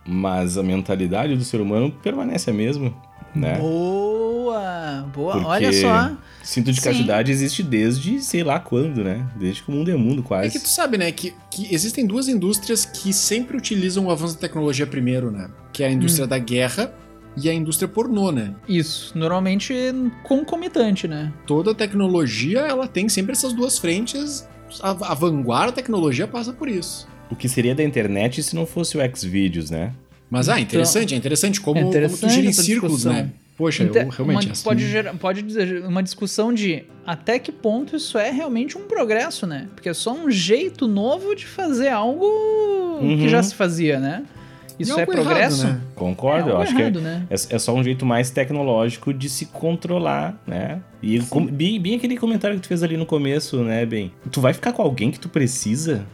mas 0.07 0.59
a 0.59 0.63
mentalidade 0.63 1.37
do 1.37 1.45
ser 1.45 1.61
humano 1.61 1.91
permanece 1.91 2.51
a 2.51 2.53
mesma, 2.53 2.95
né? 3.35 3.59
Boa, 3.59 5.09
boa. 5.15 5.33
Porque 5.35 5.47
Olha 5.47 5.73
só. 5.73 6.17
Cinto 6.43 6.73
de 6.73 6.81
castidade 6.81 7.31
existe 7.31 7.63
desde 7.63 8.21
sei 8.21 8.43
lá 8.43 8.59
quando, 8.59 9.05
né? 9.05 9.27
Desde 9.37 9.63
que 9.63 9.71
o 9.71 9.75
mundo 9.75 9.91
é 9.91 9.97
mundo, 9.97 10.23
É 10.23 10.25
quase. 10.27 10.51
que 10.51 10.59
tu 10.59 10.69
sabe, 10.69 10.99
né, 10.99 11.13
que, 11.13 11.35
que 11.51 11.73
existem 11.73 12.07
duas 12.07 12.29
indústrias 12.29 12.85
que 12.85 13.13
sempre 13.13 13.57
utilizam 13.57 14.07
o 14.07 14.11
avanço 14.11 14.35
da 14.35 14.41
tecnologia 14.41 14.87
primeiro, 14.87 15.31
né? 15.31 15.49
Que 15.73 15.83
é 15.83 15.87
a 15.87 15.91
indústria 15.91 16.27
da 16.27 16.39
guerra 16.39 16.93
e 17.37 17.49
a 17.49 17.55
indústria 17.55 17.89
pornô, 17.89 18.31
né? 18.33 18.55
Isso, 18.69 19.17
normalmente 19.17 19.73
concomitante, 20.25 21.07
né? 21.09 21.33
Toda 21.47 21.75
tecnologia, 21.75 22.61
ela 22.61 22.87
tem 22.89 23.09
sempre 23.09 23.33
essas 23.33 23.53
duas 23.53 23.79
frentes. 23.79 24.49
A, 24.81 24.91
a 24.91 25.15
vanguarda 25.15 25.67
da 25.67 25.73
tecnologia 25.73 26.27
passa 26.27 26.53
por 26.53 26.69
isso. 26.69 27.09
O 27.31 27.37
que 27.37 27.49
seria 27.49 27.75
da 27.75 27.83
internet 27.83 28.43
se 28.43 28.55
não 28.55 28.67
fosse 28.67 28.97
o 28.99 29.17
Xvideos, 29.17 29.71
né? 29.71 29.93
Mas, 30.31 30.49
ah, 30.49 30.53
Então, 30.55 30.63
interessante, 30.65 31.15
é 31.15 31.17
interessante 31.17 31.61
como, 31.61 31.79
é 31.79 31.83
interessante 31.83 32.21
como 32.21 32.33
tu 32.33 32.35
gira 32.35 32.47
em 32.49 32.53
círculos, 32.53 32.97
discussão. 32.99 33.13
né? 33.13 33.31
Poxa, 33.57 33.85
Inte- 33.85 33.99
eu 33.99 34.09
realmente... 34.09 34.47
uma- 34.47 34.53
assim, 34.53 34.65
pode, 34.65 34.89
gerar, 34.89 35.15
pode 35.15 35.43
dizer 35.43 35.85
uma 35.85 36.03
discussão 36.03 36.53
de 36.55 36.85
até 37.07 37.39
que 37.39 37.53
ponto 37.53 37.95
isso 37.97 38.17
é 38.17 38.31
realmente 38.31 38.79
um 38.79 38.83
progresso, 38.83 39.47
né? 39.47 39.69
Porque 39.75 39.89
é 39.89 39.95
só 39.95 40.13
um 40.15 40.31
jeito 40.31 40.87
novo 40.89 41.35
de 41.35 41.47
fazer 41.47 41.89
algo 41.89 42.25
que 43.01 43.05
Uhum. 43.25 43.29
já 43.29 43.43
se 43.43 43.55
fazia, 43.55 43.99
né? 43.99 44.25
E 44.81 44.83
Isso 44.83 44.99
é 44.99 45.01
algo 45.03 45.13
errado, 45.13 45.25
progresso? 45.27 45.67
né? 45.67 45.81
Concordo, 45.95 46.49
é 46.49 46.53
eu 46.53 46.59
acho 46.59 46.75
que 46.75 46.81
é, 46.81 46.85
errado, 46.87 47.01
né? 47.03 47.27
é, 47.29 47.35
é 47.35 47.59
só 47.59 47.75
um 47.75 47.85
jeito 47.85 48.07
mais 48.07 48.31
tecnológico 48.31 49.13
de 49.13 49.29
se 49.29 49.47
controlar, 49.47 50.41
né? 50.47 50.81
E 51.03 51.21
com- 51.21 51.45
bem, 51.47 51.81
bem 51.81 51.97
aquele 51.97 52.17
comentário 52.17 52.57
que 52.57 52.63
tu 52.63 52.69
fez 52.69 52.83
ali 52.83 52.97
no 52.97 53.05
começo, 53.07 53.59
né, 53.63 53.85
bem? 53.85 54.13
Tu 54.31 54.41
vai 54.41 54.53
ficar 54.55 54.73
com 54.73 54.83
alguém 54.83 55.11
que 55.11 55.21
tu 55.21 55.29
precisa 55.29 56.07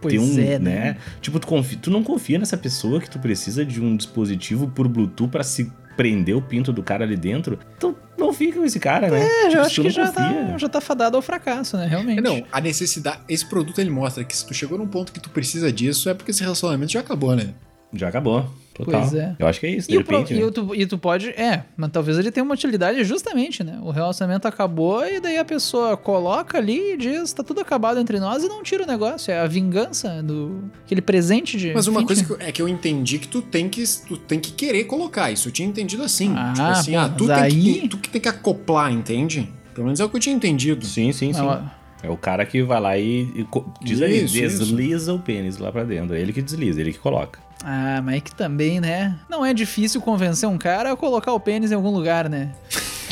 Pois 0.00 0.12
ter 0.14 0.20
um, 0.20 0.38
é, 0.38 0.58
né? 0.58 0.96
Tipo, 1.20 1.40
tu, 1.40 1.46
confia, 1.46 1.78
tu 1.82 1.90
não 1.90 2.02
confia 2.02 2.38
nessa 2.38 2.56
pessoa 2.56 3.00
que 3.00 3.10
tu 3.10 3.18
precisa 3.18 3.64
de 3.64 3.80
um 3.80 3.96
dispositivo 3.96 4.68
por 4.68 4.86
Bluetooth 4.86 5.30
pra 5.30 5.42
se 5.42 5.72
prender 5.96 6.36
o 6.36 6.42
pinto 6.42 6.72
do 6.74 6.82
cara 6.82 7.04
ali 7.04 7.16
dentro. 7.16 7.58
Então 7.78 7.96
não 8.18 8.30
fica 8.32 8.58
com 8.58 8.64
esse 8.66 8.78
cara, 8.78 9.08
né? 9.10 9.22
É, 9.22 9.48
Tipo, 9.48 9.50
se 9.52 9.56
acho 9.58 9.74
tu 9.76 9.82
que 9.84 9.90
já 9.90 10.12
tá, 10.12 10.58
já 10.58 10.68
tá 10.68 10.78
fadado 10.80 11.16
ao 11.16 11.22
fracasso, 11.22 11.76
né? 11.78 11.86
Realmente. 11.86 12.18
É, 12.18 12.20
Não, 12.20 12.42
a 12.52 12.60
necessidade. 12.60 13.20
Esse 13.28 13.46
produto 13.46 13.80
ele 13.80 13.88
mostra 13.88 14.22
que 14.22 14.36
se 14.36 14.46
tu 14.46 14.52
chegou 14.52 14.76
num 14.76 14.86
ponto 14.86 15.10
que 15.10 15.18
tu 15.20 15.30
precisa 15.30 15.72
disso, 15.72 16.10
é 16.10 16.14
porque 16.14 16.30
esse 16.32 16.42
relacionamento 16.42 16.92
já 16.92 17.00
acabou, 17.00 17.34
né? 17.34 17.54
Já 17.92 18.08
acabou. 18.08 18.44
Total. 18.74 19.00
Pois 19.00 19.14
é. 19.14 19.34
Eu 19.38 19.46
acho 19.46 19.58
que 19.58 19.66
é 19.66 19.70
isso, 19.70 19.88
de 19.88 19.96
E, 19.96 20.04
pro- 20.04 20.18
repente. 20.18 20.34
e, 20.34 20.38
né? 20.40 20.44
o 20.44 20.50
tu, 20.52 20.74
e 20.74 20.84
tu 20.86 20.98
pode. 20.98 21.30
É, 21.30 21.62
mas 21.78 21.90
talvez 21.90 22.18
ele 22.18 22.30
tenha 22.30 22.44
uma 22.44 22.52
utilidade 22.52 23.02
justamente, 23.04 23.64
né? 23.64 23.78
O 23.82 23.90
relacionamento 23.90 24.46
acabou 24.46 25.02
e 25.06 25.18
daí 25.18 25.38
a 25.38 25.44
pessoa 25.46 25.96
coloca 25.96 26.58
ali 26.58 26.92
e 26.92 26.96
diz: 26.98 27.32
tá 27.32 27.42
tudo 27.42 27.60
acabado 27.62 27.98
entre 27.98 28.20
nós 28.20 28.44
e 28.44 28.48
não 28.48 28.62
tira 28.62 28.84
o 28.84 28.86
negócio. 28.86 29.30
É 29.32 29.40
a 29.40 29.46
vingança 29.46 30.22
do. 30.22 30.64
aquele 30.84 31.00
presente 31.00 31.56
de. 31.56 31.72
Mas 31.72 31.86
uma 31.86 32.00
fim 32.00 32.06
coisa 32.06 32.22
que 32.24 32.30
eu- 32.32 32.38
é 32.38 32.52
que 32.52 32.60
eu 32.60 32.68
entendi 32.68 33.18
que 33.18 33.28
tu 33.28 33.40
tem 33.40 33.66
que, 33.66 33.82
tu 34.06 34.18
tem 34.18 34.38
que 34.38 34.52
querer 34.52 34.84
colocar. 34.84 35.30
Isso 35.30 35.48
eu 35.48 35.52
tinha 35.52 35.66
entendido 35.66 36.02
assim. 36.02 36.34
Ah, 36.36 36.52
tipo 36.52 36.66
assim, 36.68 36.92
pô, 36.92 36.98
ah, 36.98 37.08
tu, 37.08 37.26
tem 37.26 37.36
que, 37.36 37.42
aí- 37.42 37.80
tu, 37.82 37.88
tu 37.88 37.98
que 37.98 38.10
tem 38.10 38.20
que 38.20 38.28
acoplar, 38.28 38.92
entende? 38.92 39.48
Pelo 39.72 39.86
menos 39.86 40.00
é 40.00 40.04
o 40.04 40.08
que 40.10 40.16
eu 40.16 40.20
tinha 40.20 40.34
entendido. 40.36 40.84
Sim, 40.84 41.12
sim, 41.12 41.32
sim. 41.32 41.40
Ó, 41.40 41.60
É 42.02 42.10
o 42.10 42.16
cara 42.16 42.44
que 42.44 42.62
vai 42.62 42.80
lá 42.80 42.98
e, 42.98 43.22
e 43.34 43.46
diz 43.82 44.02
aí, 44.02 44.24
Isso, 44.24 44.36
isso. 44.36 44.58
desliza 44.58 45.12
o 45.14 45.18
pênis 45.18 45.58
lá 45.58 45.72
pra 45.72 45.82
dentro. 45.84 46.14
É 46.14 46.20
ele 46.20 46.32
que 46.32 46.42
desliza, 46.42 46.80
ele 46.80 46.92
que 46.92 46.98
coloca. 46.98 47.38
Ah, 47.64 48.00
mas 48.04 48.16
é 48.16 48.20
que 48.20 48.34
também, 48.34 48.80
né? 48.80 49.16
Não 49.28 49.44
é 49.44 49.52
difícil 49.54 50.00
convencer 50.00 50.48
um 50.48 50.58
cara 50.58 50.92
a 50.92 50.96
colocar 50.96 51.32
o 51.32 51.40
pênis 51.40 51.72
em 51.72 51.74
algum 51.74 51.90
lugar, 51.90 52.28
né? 52.28 52.52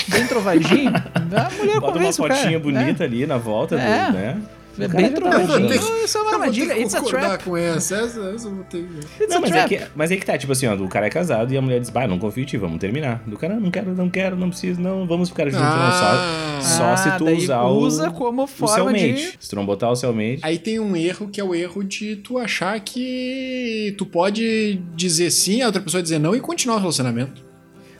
Bem 0.08 0.26
trovadinho. 0.26 0.92
a 0.94 1.50
mulher 1.56 1.80
Bota 1.80 1.86
uma 1.86 1.92
convence 1.92 2.20
o 2.20 2.24
cara. 2.24 2.36
fotinha 2.40 2.56
É. 2.56 2.60
bonita 2.60 3.04
ali 3.04 3.26
na 3.26 3.38
volta, 3.38 3.76
do, 3.76 3.82
É. 3.82 4.12
né? 4.12 4.42
É, 4.78 4.86
O 4.86 4.88
bem 4.88 5.10
tá 5.12 5.28
achando. 5.28 5.60
Não, 5.60 6.04
Isso 6.04 6.18
é 6.18 6.20
uma 6.20 6.32
Eu 6.32 6.38
vou 6.38 6.50
ter 6.52 6.60
armadilha. 6.62 6.78
It's 6.78 6.94
a 6.94 7.02
trap. 7.02 7.44
com 7.44 7.56
essa. 7.56 7.94
Essa, 7.96 8.20
essa 8.34 8.48
eu 8.48 8.54
vou 8.54 8.64
ter 8.64 8.84
que... 9.18 9.26
Não, 9.26 9.40
mas 9.40 9.52
é, 9.52 9.68
que, 9.68 9.80
mas 9.94 10.10
é 10.10 10.16
que 10.16 10.26
tá, 10.26 10.36
tipo 10.36 10.52
assim, 10.52 10.66
ó, 10.66 10.74
o 10.74 10.88
cara 10.88 11.06
é 11.06 11.10
casado 11.10 11.52
e 11.52 11.56
a 11.56 11.62
mulher 11.62 11.80
diz, 11.80 11.90
bah, 11.90 12.06
não 12.06 12.18
confio 12.18 12.42
em 12.42 12.46
ti, 12.46 12.56
vamos 12.56 12.78
terminar. 12.78 13.22
Do 13.26 13.36
cara, 13.36 13.58
não 13.60 13.70
quero, 13.70 13.94
não 13.94 14.10
quero, 14.10 14.36
não 14.36 14.48
preciso, 14.50 14.80
não, 14.80 15.06
vamos 15.06 15.28
ficar 15.28 15.44
juntos, 15.48 15.60
Ah. 15.66 16.56
não, 16.56 16.62
só, 16.62 16.96
só 16.96 16.96
se 16.96 17.18
tu 17.18 17.24
usar 17.30 17.62
usa 17.64 18.08
o, 18.08 18.12
como 18.12 18.42
o 18.42 18.46
forma 18.46 18.92
de... 18.92 18.98
cellmate. 19.00 19.36
Se 19.38 19.48
tu 19.50 19.56
não 19.56 19.64
botar 19.66 19.90
o 19.90 19.96
cellmate, 19.96 20.40
Aí 20.42 20.58
tem 20.58 20.80
um 20.80 20.96
erro 20.96 21.28
que 21.28 21.40
é 21.40 21.44
o 21.44 21.54
erro 21.54 21.84
de 21.84 22.16
tu 22.16 22.38
achar 22.38 22.78
que 22.80 23.94
tu 23.96 24.04
pode 24.06 24.80
dizer 24.94 25.30
sim, 25.30 25.62
a 25.62 25.66
outra 25.66 25.80
pessoa 25.80 26.02
dizer 26.02 26.18
não 26.18 26.34
e 26.34 26.40
continuar 26.40 26.76
o 26.76 26.80
relacionamento. 26.80 27.43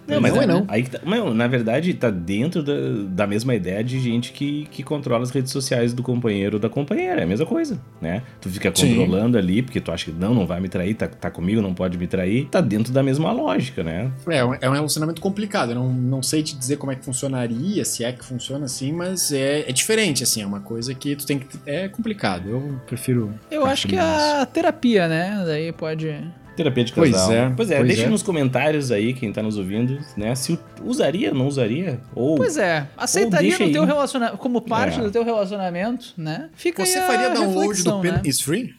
Não, 0.06 0.20
mas 0.20 0.32
não 0.34 0.40
é 0.40 0.44
é, 0.44 0.46
não. 0.46 0.64
Aí 0.68 0.82
que 0.82 0.90
tá, 0.90 1.00
meu, 1.04 1.32
na 1.32 1.46
verdade, 1.46 1.92
tá 1.94 2.10
dentro 2.10 2.62
da, 2.62 2.72
da 3.08 3.26
mesma 3.26 3.54
ideia 3.54 3.82
de 3.82 3.98
gente 4.00 4.32
que, 4.32 4.66
que 4.70 4.82
controla 4.82 5.22
as 5.22 5.30
redes 5.30 5.50
sociais 5.52 5.92
do 5.94 6.02
companheiro 6.02 6.56
ou 6.56 6.60
da 6.60 6.68
companheira. 6.68 7.20
É 7.20 7.24
a 7.24 7.26
mesma 7.26 7.46
coisa, 7.46 7.80
né? 8.00 8.22
Tu 8.40 8.50
fica 8.50 8.70
Sim. 8.74 8.88
controlando 8.96 9.38
ali, 9.38 9.62
porque 9.62 9.80
tu 9.80 9.90
acha 9.90 10.06
que 10.06 10.12
não, 10.12 10.34
não 10.34 10.46
vai 10.46 10.60
me 10.60 10.68
trair, 10.68 10.94
tá, 10.94 11.08
tá 11.08 11.30
comigo, 11.30 11.62
não 11.62 11.72
pode 11.74 11.96
me 11.96 12.06
trair. 12.06 12.46
Tá 12.50 12.60
dentro 12.60 12.92
da 12.92 13.02
mesma 13.02 13.32
lógica, 13.32 13.82
né? 13.82 14.10
É, 14.28 14.44
um- 14.44 14.54
é 14.60 14.68
um 14.68 14.72
relacionamento 14.72 15.20
complicado. 15.20 15.70
Eu 15.70 15.76
não, 15.76 15.92
não 15.92 16.22
sei 16.22 16.42
te 16.42 16.56
dizer 16.56 16.76
como 16.76 16.92
é 16.92 16.96
que 16.96 17.04
funcionaria, 17.04 17.84
se 17.84 18.04
é 18.04 18.12
que 18.12 18.24
funciona 18.24 18.66
assim, 18.66 18.92
mas 18.92 19.32
é, 19.32 19.60
é 19.68 19.72
diferente, 19.72 20.22
assim. 20.22 20.42
É 20.42 20.46
uma 20.46 20.60
coisa 20.60 20.94
que 20.94 21.16
tu 21.16 21.26
tem 21.26 21.38
que. 21.38 21.46
É 21.66 21.88
complicado. 21.88 22.48
Eu 22.48 22.80
prefiro. 22.86 23.32
Eu 23.50 23.64
acho 23.64 23.86
que 23.88 23.96
é 23.96 24.00
a 24.00 24.46
terapia, 24.46 25.08
né? 25.08 25.42
Daí 25.46 25.72
pode... 25.72 26.08
Terapia 26.56 26.84
de 26.84 26.92
Pois 26.92 27.10
casal. 27.12 27.32
é, 27.32 27.52
Pois 27.56 27.70
é, 27.70 27.76
pois 27.76 27.88
deixa 27.88 28.04
é. 28.04 28.08
nos 28.08 28.22
comentários 28.22 28.92
aí, 28.92 29.12
quem 29.12 29.32
tá 29.32 29.42
nos 29.42 29.56
ouvindo, 29.58 29.98
né? 30.16 30.34
Se 30.34 30.58
usaria, 30.82 31.32
não 31.32 31.46
usaria? 31.48 32.00
Ou. 32.14 32.36
Pois 32.36 32.56
é, 32.56 32.86
aceitaria 32.96 33.58
no 33.58 33.72
teu 33.72 33.84
relacionamento, 33.84 34.38
como 34.38 34.60
parte 34.60 35.00
É. 35.00 35.02
do 35.02 35.10
teu 35.10 35.24
relacionamento, 35.24 36.12
né? 36.16 36.48
Fica 36.54 36.84
Você 36.86 36.98
aí 36.98 37.04
a 37.04 37.06
faria 37.06 37.30
download 37.30 37.60
reflexão, 37.68 37.96
do 37.96 38.02
Pen 38.02 38.12
né? 38.12 38.20
is 38.24 38.40
Free? 38.40 38.74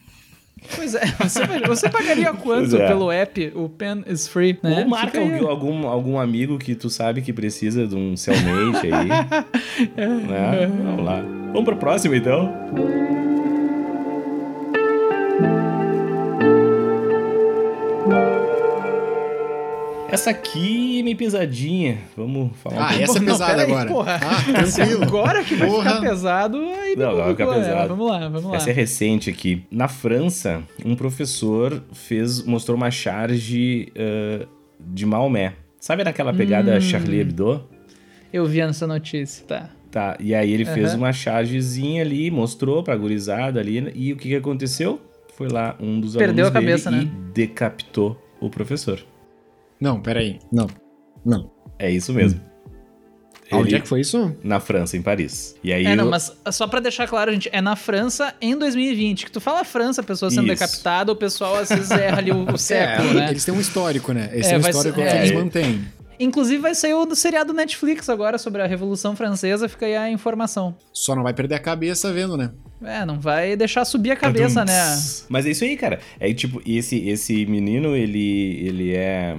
Pois 0.74 0.94
é, 0.96 1.04
você, 1.20 1.46
você 1.68 1.88
pagaria 1.88 2.32
quanto 2.34 2.70
Pois 2.70 2.74
é. 2.74 2.88
pelo 2.88 3.12
app, 3.12 3.52
o 3.54 3.68
Pen 3.68 4.02
is 4.06 4.26
Free, 4.26 4.58
né? 4.62 4.80
Ou 4.80 4.88
marca 4.88 5.20
algum, 5.20 5.46
algum, 5.46 5.86
algum 5.86 6.18
amigo 6.18 6.58
que 6.58 6.74
tu 6.74 6.88
sabe 6.90 7.20
que 7.20 7.32
precisa 7.32 7.86
de 7.86 7.94
um 7.94 8.16
cellmate 8.16 8.86
aí. 8.90 9.08
né? 9.96 10.66
Vamos 10.82 11.04
lá. 11.04 11.20
Vamos 11.52 11.64
pro 11.64 11.76
próximo, 11.76 12.14
então? 12.14 12.52
Essa 20.16 20.30
aqui 20.30 21.00
é 21.00 21.02
meio 21.02 21.14
pesadinha. 21.16 21.98
Vamos 22.16 22.56
falar 22.56 22.76
um 22.76 22.80
Ah, 22.80 22.88
pouco. 22.88 23.02
essa 23.02 23.18
é 23.18 23.20
Não, 23.20 23.26
pesada 23.26 23.52
peraí, 23.52 23.70
agora. 23.72 23.88
porra. 23.90 24.20
Ah, 24.22 24.64
tranquilo. 24.64 25.02
Agora 25.04 25.44
que 25.44 25.54
vai 25.56 25.68
Porra. 25.68 25.90
ficar 25.96 26.00
pesado, 26.08 26.56
aí 26.58 26.96
Não, 26.96 27.10
agora 27.10 27.28
complicou, 27.28 27.54
fica 27.54 27.60
né? 27.60 27.68
pesado. 27.74 27.88
Vamos 27.88 28.10
lá, 28.10 28.18
vamos 28.30 28.44
lá. 28.50 28.56
Essa 28.56 28.70
é 28.70 28.72
recente 28.72 29.28
aqui. 29.28 29.62
Na 29.70 29.88
França, 29.88 30.62
um 30.84 30.96
professor 30.96 31.82
fez, 31.92 32.42
mostrou 32.44 32.78
uma 32.78 32.90
charge 32.90 33.92
ah, 33.94 34.46
de 34.80 35.04
Maomé. 35.04 35.52
Sabe 35.78 36.02
naquela 36.02 36.32
pegada 36.32 36.74
Hum. 36.78 36.80
Charlie 36.80 37.20
Hebdo? 37.20 37.62
Eu 38.32 38.46
vi 38.46 38.60
essa 38.60 38.86
notícia, 38.86 39.44
tá. 39.46 39.70
Tá, 39.90 40.16
e 40.18 40.34
aí 40.34 40.50
ele 40.50 40.64
fez 40.64 40.94
uma 40.94 41.12
chargezinha 41.12 42.00
ali, 42.02 42.30
mostrou 42.30 42.82
pra 42.82 42.96
gurizada 42.96 43.60
ali, 43.60 43.92
e 43.94 44.14
o 44.14 44.16
que 44.16 44.30
que 44.30 44.36
aconteceu? 44.36 44.98
Foi 45.36 45.48
lá 45.48 45.76
um 45.78 46.00
dos 46.00 46.16
Perdeu 46.16 46.46
alunos 46.46 46.48
a 46.56 46.60
cabeça, 46.60 46.90
dele 46.90 47.04
né? 47.04 47.10
e 47.28 47.32
decapitou 47.32 48.18
o 48.40 48.48
professor. 48.48 48.98
Não, 49.80 50.00
peraí. 50.00 50.38
Não. 50.52 50.66
Não. 51.24 51.50
É 51.78 51.90
isso 51.90 52.12
mesmo. 52.12 52.40
Onde 53.52 53.68
Ele- 53.68 53.76
é 53.76 53.80
que 53.80 53.86
foi 53.86 54.00
isso? 54.00 54.34
Na 54.42 54.58
França, 54.58 54.96
em 54.96 55.02
Paris. 55.02 55.54
E 55.62 55.72
aí 55.72 55.86
É, 55.86 55.94
não, 55.94 56.04
eu- 56.06 56.10
mas 56.10 56.32
só 56.50 56.66
pra 56.66 56.80
deixar 56.80 57.06
claro, 57.06 57.32
gente, 57.32 57.48
é 57.52 57.60
na 57.60 57.76
França 57.76 58.34
em 58.40 58.56
2020. 58.58 59.24
Que 59.26 59.30
tu 59.30 59.40
fala 59.40 59.62
França, 59.62 60.00
a 60.00 60.04
pessoa 60.04 60.30
sendo 60.30 60.46
Isso. 60.52 60.54
decapitada, 60.60 61.12
o 61.12 61.16
pessoal 61.16 61.54
às 61.56 61.68
vezes 61.68 61.90
erra 61.92 62.18
ali 62.18 62.32
o, 62.32 62.38
o 62.52 62.58
século, 62.58 63.10
é, 63.10 63.14
né? 63.14 63.30
Eles 63.30 63.44
têm 63.44 63.54
um 63.54 63.60
histórico, 63.60 64.12
né? 64.12 64.30
Esse 64.32 64.50
É, 64.50 64.54
é, 64.54 64.58
o 64.58 64.60
vai 64.62 64.70
histórico 64.72 64.98
ser- 64.98 65.06
que 65.06 65.16
é. 65.16 65.18
eles 65.18 65.32
mantêm. 65.32 65.84
Inclusive 66.18 66.60
vai 66.62 66.74
sair 66.74 66.94
o 66.94 67.04
do 67.04 67.14
seriado 67.14 67.52
Netflix 67.52 68.08
agora 68.08 68.38
sobre 68.38 68.62
a 68.62 68.66
Revolução 68.66 69.14
Francesa, 69.14 69.68
fica 69.68 69.84
aí 69.86 69.94
a 69.94 70.10
informação. 70.10 70.74
Só 70.92 71.14
não 71.14 71.22
vai 71.22 71.34
perder 71.34 71.56
a 71.56 71.58
cabeça 71.60 72.10
vendo, 72.12 72.36
né? 72.38 72.50
É, 72.82 73.04
não 73.04 73.20
vai 73.20 73.54
deixar 73.54 73.84
subir 73.84 74.10
a 74.12 74.16
cabeça, 74.16 74.64
né? 74.64 74.72
Mas 75.28 75.44
é 75.46 75.50
isso 75.50 75.62
aí, 75.62 75.76
cara. 75.76 76.00
É 76.18 76.32
tipo, 76.32 76.60
esse, 76.66 77.06
esse 77.08 77.44
menino, 77.46 77.94
ele, 77.94 78.66
ele 78.66 78.94
é... 78.96 79.36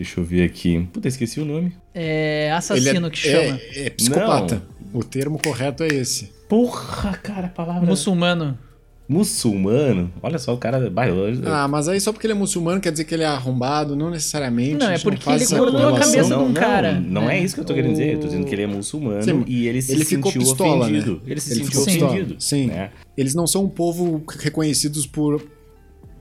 Deixa 0.00 0.18
eu 0.18 0.24
ver 0.24 0.44
aqui. 0.44 0.88
Puta, 0.94 1.08
esqueci 1.08 1.38
o 1.40 1.44
nome. 1.44 1.74
É 1.94 2.50
assassino 2.52 2.88
Ele 2.88 3.06
é, 3.06 3.10
que 3.10 3.18
chama. 3.18 3.60
É, 3.74 3.86
é 3.86 3.90
psicopata. 3.90 4.62
O 4.94 5.04
termo 5.04 5.38
correto 5.38 5.82
é 5.82 5.88
esse. 5.88 6.32
Porra, 6.48 7.12
cara, 7.22 7.48
a 7.48 7.50
palavra... 7.50 7.86
Muçulmano. 7.86 8.56
Muçulmano. 9.06 10.10
Olha 10.22 10.38
só, 10.38 10.54
o 10.54 10.56
cara... 10.56 10.88
Vai, 10.88 11.10
eu- 11.10 11.26
Ah, 11.52 11.68
mas 11.68 11.86
aí 11.86 12.00
só 12.00 12.14
porque 12.14 12.26
ele 12.26 12.32
é 12.32 12.36
muçulmano 12.36 12.80
quer 12.80 12.92
dizer 12.92 13.04
que 13.04 13.12
ele 13.12 13.24
é 13.24 13.26
arrombado? 13.26 13.94
Não 13.94 14.08
necessariamente. 14.08 14.76
Não, 14.78 14.90
é 14.90 14.98
porque 14.98 15.22
faz 15.22 15.50
ele 15.52 15.60
cortou 15.60 15.86
a 15.94 15.98
cabeça 15.98 16.28
não, 16.30 16.38
de 16.38 16.44
um 16.44 16.46
não, 16.46 16.54
cara, 16.54 16.98
Não 16.98 17.26
né? 17.26 17.38
é 17.38 17.44
isso 17.44 17.54
que 17.54 17.60
eu 17.60 17.64
tô 17.66 17.74
querendo 17.74 17.90
dizer. 17.90 18.14
Eu 18.14 18.20
tô 18.20 18.26
dizendo 18.26 18.46
que 18.46 18.54
ele 18.54 18.62
é 18.62 18.66
muçulmano 18.66 19.22
Sim, 19.22 19.44
e 19.46 19.68
ele 19.68 19.82
se 19.82 19.92
ele 19.92 20.04
ficou 20.06 20.32
sentiu 20.32 20.48
pistola, 20.48 20.88
né? 20.88 20.98
ofendido. 20.98 21.22
Ele 21.26 21.40
se 21.40 21.52
Ele 21.52 21.64
sentiu 21.64 21.80
ofendido. 21.82 22.36
sim. 22.38 22.68
Né? 22.68 22.90
Eles 23.18 23.34
não 23.34 23.46
são 23.46 23.64
um 23.64 23.68
povo 23.68 24.24
reconhecidos 24.38 25.06
por 25.06 25.42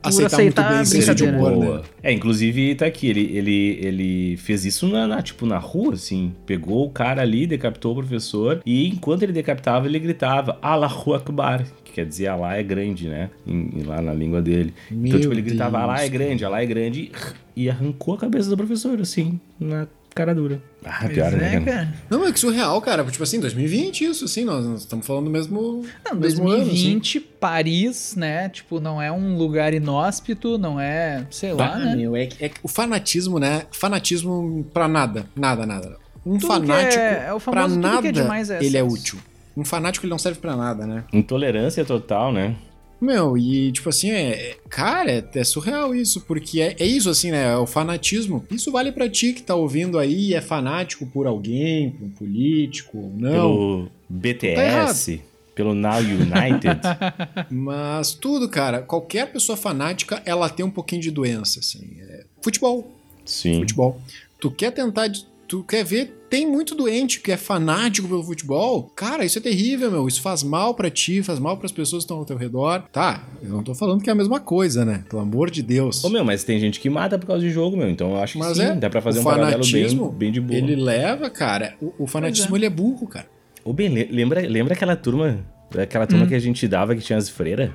aceitar, 0.04 0.36
aceitar 0.36 0.62
muito 0.64 0.76
bem 0.78 0.86
senso 0.86 1.14
de 1.16 1.24
humor, 1.24 1.52
Boa. 1.54 1.78
né? 1.80 1.84
É, 2.04 2.12
inclusive 2.14 2.76
tá 2.76 2.86
aqui, 2.86 3.08
ele, 3.08 3.22
ele, 3.36 3.80
ele 3.82 4.38
fez 4.38 4.64
isso 4.66 4.88
na, 4.88 5.06
na, 5.08 5.22
tipo, 5.22 5.46
na 5.46 5.58
rua, 5.58 5.94
assim. 5.94 6.34
Pegou 6.46 6.86
o 6.86 6.90
cara 6.90 7.22
ali, 7.22 7.46
decapitou 7.46 7.94
o 7.94 7.96
professor, 7.96 8.62
e 8.66 8.88
enquanto 8.88 9.24
ele 9.24 9.34
decapitava, 9.34 9.88
ele 9.88 10.00
gritava 10.00 10.58
Allahu 10.62 11.14
Akbar, 11.14 11.66
que 11.84 11.92
quer 11.94 12.06
dizer 12.06 12.28
Allah 12.28 12.56
é 12.56 12.64
grande, 12.64 13.08
né? 13.10 13.30
Em- 13.46 13.80
em- 13.80 13.84
lá 13.84 14.02
na 14.02 14.14
língua 14.14 14.42
dele. 14.42 14.74
então, 14.92 15.02
Meu 15.02 15.20
tipo, 15.20 15.34
ele 15.34 15.42
gritava 15.42 15.80
Allah 15.80 16.04
é 16.04 16.10
grande, 16.10 16.46
Allah 16.46 16.62
é 16.64 16.66
grande, 16.66 17.12
e 17.56 17.70
arrancou 17.70 18.14
a 18.14 18.18
cabeça 18.18 18.50
do 18.50 18.56
professor, 18.58 19.00
assim, 19.02 19.40
na 19.60 19.86
cara 20.16 20.34
dura. 20.36 20.62
Ah, 20.84 21.08
pior, 21.08 21.30
Pois 21.30 21.42
né? 21.42 21.48
é, 21.56 21.60
cara? 21.60 21.66
cara. 21.66 21.94
Não, 22.10 22.28
é 22.28 22.32
que 22.32 22.40
surreal, 22.40 22.82
cara. 22.82 23.04
Tipo 23.06 23.24
assim, 23.24 23.40
2020 23.40 24.06
isso, 24.06 24.26
assim, 24.26 24.44
nós, 24.46 24.66
nós 24.66 24.80
estamos 24.82 25.06
falando 25.06 25.26
do 25.26 25.30
mesmo, 25.32 25.84
Não, 26.06 26.16
mesmo 26.16 26.48
ano, 26.48 26.62
assim. 26.64 26.70
2020, 26.72 27.20
Paris, 27.20 28.16
né? 28.18 28.50
Tipo, 28.50 28.80
não 28.80 29.02
é 29.02 29.12
um 29.12 29.38
lugar 29.38 29.74
inóspito, 29.74 30.58
não 30.58 30.80
é, 30.80 31.26
sei 31.30 31.54
lá, 31.54 31.74
Ah, 31.74 31.80
né? 31.80 31.96
meu, 31.96 32.16
é, 32.16 32.30
é 32.40 32.52
o 32.64 32.68
fanatismo, 32.68 33.40
né? 33.40 33.64
Fanatismo 33.72 34.66
pra 34.74 34.88
nada, 34.88 35.26
nada, 35.36 35.66
nada. 35.66 35.98
Um 36.26 36.38
Tudo 36.38 36.48
fanático 36.48 37.02
é- 37.02 37.26
é 37.28 37.34
o 37.34 37.40
pra 37.40 37.54
famoso 37.54 37.76
tudo 37.76 37.88
que 37.88 37.96
nada, 37.96 38.08
é 38.08 38.12
demais 38.12 38.50
é 38.50 38.64
ele 38.64 38.78
é 38.78 38.84
útil. 38.84 39.18
Um 39.56 39.64
fanático 39.66 40.06
ele 40.06 40.12
não 40.12 40.20
serve 40.20 40.40
pra 40.40 40.56
nada, 40.56 40.86
né? 40.86 41.04
Intolerância 41.12 41.84
total, 41.84 42.32
né? 42.32 42.56
Meu, 43.02 43.38
e 43.38 43.72
tipo 43.72 43.88
assim, 43.90 44.12
é, 44.12 44.32
é- 44.52 44.58
cara, 44.70 45.10
é, 45.12 45.24
é 45.34 45.44
surreal 45.44 45.96
isso, 45.96 46.22
porque 46.22 46.60
é, 46.60 46.76
é 46.80 46.86
isso 46.86 47.10
assim, 47.10 47.32
né? 47.32 47.52
É 47.54 47.56
o 47.58 47.66
fanatismo. 47.66 48.46
Isso 48.52 48.72
vale 48.72 48.92
pra 48.92 49.10
ti 49.10 49.32
que 49.34 49.42
tá 49.42 49.56
ouvindo 49.56 49.98
aí, 49.98 50.30
e 50.30 50.34
é 50.34 50.42
fanático 50.42 51.06
por 51.08 51.26
alguém, 51.26 51.92
por 51.92 52.06
um 52.06 52.10
político, 52.10 52.98
ou 52.98 53.14
não. 53.16 53.32
Pelo 53.32 53.86
Tá 53.86 53.92
BTS, 54.10 55.22
pelo 55.56 55.74
Now 55.74 56.00
United. 56.00 56.80
Mas 57.50 58.14
tudo, 58.14 58.50
cara, 58.50 58.82
qualquer 58.82 59.32
pessoa 59.32 59.56
fanática, 59.58 60.22
ela 60.26 60.50
tem 60.50 60.66
um 60.66 60.72
pouquinho 60.72 61.02
de 61.02 61.12
doença, 61.12 61.60
assim. 61.60 61.88
É, 62.02 62.26
futebol, 62.42 62.92
Sim. 63.26 63.60
futebol. 63.60 64.02
Tu 64.42 64.50
quer 64.52 64.72
tentar, 64.72 65.08
de- 65.08 65.26
tu 65.50 65.64
quer 65.64 65.84
ver, 65.84 66.16
tem 66.30 66.46
muito 66.46 66.76
doente 66.76 67.20
que 67.20 67.32
é 67.32 67.36
fanático 67.38 68.08
pelo 68.08 68.24
futebol. 68.24 68.84
Cara, 68.96 69.26
isso 69.26 69.40
é 69.40 69.42
terrível, 69.42 69.90
meu. 69.92 70.08
Isso 70.08 70.22
faz 70.22 70.44
mal 70.44 70.76
pra 70.76 70.90
ti, 70.90 71.24
faz 71.24 71.40
mal 71.40 71.58
pras 71.58 71.72
pessoas 71.72 72.04
que 72.04 72.06
estão 72.06 72.18
ao 72.18 72.26
teu 72.26 72.38
redor. 72.38 72.84
Tá, 72.92 73.28
eu 73.42 73.50
não 73.50 73.64
tô 73.64 73.74
falando 73.74 74.02
que 74.02 74.10
é 74.10 74.14
a 74.14 74.16
mesma 74.16 74.40
coisa, 74.40 74.86
né? 74.86 75.04
Pelo 75.10 75.22
amor 75.24 75.50
de 75.50 75.64
Deus. 75.64 76.04
Ô, 76.04 76.10
meu, 76.10 76.24
mas 76.24 76.44
tem 76.44 76.60
gente 76.60 76.80
que 76.80 76.90
mata 76.90 77.18
por 77.18 77.26
causa 77.26 77.42
de 77.42 77.50
jogo, 77.50 77.76
meu. 77.76 77.90
Então 77.90 78.12
eu 78.12 78.18
acho 78.22 78.34
que 78.34 78.40
Mas 78.40 78.58
sim, 78.58 78.64
é, 78.64 78.76
dá 78.76 78.90
pra 78.90 79.02
fazer 79.02 79.20
um 79.20 79.24
paralelo 79.24 79.64
bem, 79.64 79.72
fanatismo, 79.72 80.12
bem 80.12 80.32
de 80.32 80.40
boa. 80.40 80.58
Ele 80.58 80.76
leva, 80.76 81.30
cara, 81.32 81.76
o, 81.82 81.94
o 82.04 82.08
fanatismo 82.08 82.56
ele 82.56 82.66
é 82.68 82.70
burro, 82.70 83.08
cara. 83.08 83.26
Ô, 83.66 83.74
bem, 83.74 83.90
le- 83.90 84.08
lembra, 84.12 84.40
lembra 84.48 84.74
aquela 84.76 84.96
turma, 84.96 85.44
aquela 85.78 86.06
turma 86.08 86.26
Hum. 86.26 86.28
que 86.28 86.36
a 86.36 86.40
gente 86.40 86.68
dava 86.68 86.96
que 86.96 87.02
tinha 87.02 87.18
as 87.18 87.28
freiras? 87.28 87.72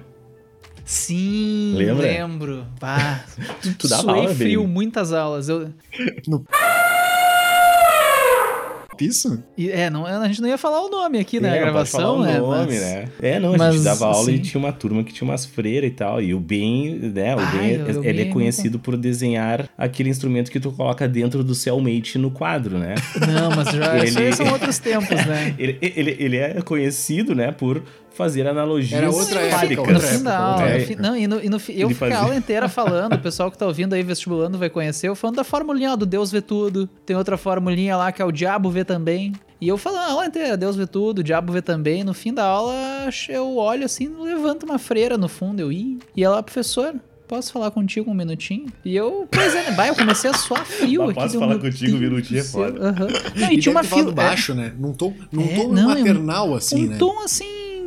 Sim, 0.85 1.75
Lembra? 1.77 2.07
lembro. 2.07 2.67
Bah, 2.79 3.25
Tu, 3.63 3.75
tu 3.75 3.89
dava 3.89 4.13
aula, 4.13 4.35
frio, 4.35 4.61
bem. 4.61 4.69
muitas 4.69 5.13
aulas. 5.15 5.49
Eu, 5.49 5.71
Isso? 9.01 9.43
e- 9.57 9.71
é, 9.71 9.89
não, 9.91 10.05
a 10.07 10.27
gente 10.29 10.41
não 10.43 10.49
ia 10.49 10.59
falar 10.59 10.81
o 10.83 10.89
nome 10.89 11.19
aqui 11.19 11.41
na 11.41 11.49
É, 11.49 11.53
pode 11.53 11.63
gravação, 11.65 12.01
falar 12.01 12.13
o 12.13 12.23
né? 12.25 12.39
nome, 12.39 12.67
mas- 12.73 12.81
né? 12.81 13.09
É, 13.21 13.39
não, 13.41 13.55
a 13.55 13.59
mas, 13.59 13.75
gente 13.75 13.85
dava 13.85 14.07
aula 14.07 14.31
e 14.31 14.39
tinha 14.39 14.59
uma 14.59 14.73
turma 14.73 15.03
que 15.05 15.13
tinha 15.13 15.29
umas 15.29 15.45
freiras 15.45 15.91
e 15.91 15.93
tal. 15.95 16.21
E 16.23 16.35
o 16.35 16.41
Ben, 16.41 16.95
né? 16.97 17.35
O 17.35 17.39
Ai, 17.41 17.59
Ben, 17.59 17.71
eu- 17.73 17.87
eu 17.87 18.05
ele 18.05 18.21
é 18.21 18.25
bem- 18.25 18.33
conhecido 18.33 18.79
por 18.79 18.97
desenhar 18.97 19.69
aquele 19.77 20.09
instrumento 20.11 20.51
que 20.51 20.61
tu 20.61 20.71
coloca 20.73 21.07
dentro 21.09 21.43
do 21.45 21.55
Cellmate 21.55 22.19
no 22.19 22.31
quadro, 22.31 22.79
né? 22.79 22.95
Não, 23.21 23.51
mas 23.57 23.69
já 23.69 23.97
Ele- 24.05 24.33
são 24.35 24.47
outros 24.53 24.79
tempos, 24.79 25.09
né? 25.27 25.55
Ele, 25.59 25.79
ele, 25.81 26.17
ele 26.19 26.37
é 26.37 26.61
conhecido, 26.63 27.35
né, 27.35 27.53
por 27.53 27.83
fazer 28.15 28.47
analogias 28.47 28.93
Era 28.93 29.11
outra 29.11 29.41
época, 29.41 29.81
outra. 29.93 30.07
É. 30.09 30.79
no 30.79 30.87
fim- 30.87 30.95
não, 30.97 31.17
e 31.17 31.27
no, 31.27 31.43
e 31.45 31.49
no 31.49 31.59
fim- 31.59 31.73
eu 31.75 31.89
fiquei 31.91 32.13
a 32.13 32.21
aula 32.21 32.35
inteira 32.37 32.69
falando, 32.69 33.15
o 33.15 33.19
pessoal 33.19 33.51
que 33.51 33.59
tá 33.59 33.67
ouvindo 33.67 33.93
aí 33.95 34.03
vestibulando 34.03 34.57
vai 34.57 34.71
conhecer, 34.71 35.09
eu 35.09 35.15
falando 35.17 35.37
da 35.37 35.45
formulinha 35.45 35.93
ó, 35.93 35.97
do 35.97 36.07
Deus 36.07 36.31
vê 36.31 36.41
tudo. 36.41 36.89
Tem 37.05 37.17
outra 37.17 37.37
formulinha 37.37 37.97
lá 37.97 38.13
que 38.13 38.23
é 38.23 38.25
o 38.25 38.33
diabo 38.33 38.71
vê 38.71 38.85
também. 38.85 39.33
E 39.61 39.69
eu 39.69 39.79
falando 39.79 40.01
a 40.01 40.11
aula 40.13 40.27
inteira, 40.27 40.57
Deus 40.57 40.77
vê 40.77 40.87
tudo, 40.87 41.19
o 41.21 41.23
diabo 41.25 41.53
vê 41.53 41.63
também. 41.63 42.05
No 42.05 42.13
fim 42.15 42.33
da 42.35 42.45
aula, 42.45 42.75
eu 43.29 43.57
olho 43.57 43.85
assim, 43.85 44.11
levanta 44.21 44.67
uma 44.67 44.79
freira 44.79 45.17
no 45.17 45.29
fundo, 45.29 45.61
eu 45.61 45.73
ia. 45.73 45.97
E 46.15 46.23
ela, 46.23 46.43
professor, 46.43 46.95
posso 47.27 47.51
falar 47.53 47.71
contigo 47.71 48.11
um 48.11 48.15
minutinho? 48.15 48.67
E 48.85 48.95
eu, 48.95 49.27
pois 49.31 49.55
é, 49.55 49.71
né? 49.71 49.71
Vai, 49.73 49.89
eu 49.89 49.95
comecei 49.95 50.29
a 50.29 50.35
suar 50.35 50.67
frio 50.67 51.01
Mas 51.03 51.11
aqui. 51.11 51.21
posso 51.21 51.39
falar 51.39 51.55
meu 51.55 51.61
contigo 51.61 51.97
um 51.97 52.01
minutinho, 52.01 52.41
é 52.41 52.45
foda. 52.45 52.89
Aham. 52.91 53.09
Não, 53.37 53.51
e 53.51 53.55
E 53.55 53.59
tinha 53.59 53.73
uma 53.73 53.83
fila. 53.85 54.11
é, 54.11 54.13
baixo, 54.15 54.55
né? 54.55 54.73
Num 54.79 54.93
tom, 54.93 55.15
num 55.33 55.43
É, 55.45 55.55
tom 55.55 55.69
não, 55.73 55.83
é 55.83 55.95
um- 55.95 55.99
maternal, 55.99 56.55
assim, 56.55 56.85
um 56.85 56.89
né? 56.91 56.97
tom 56.99 57.21
assim, 57.25 57.45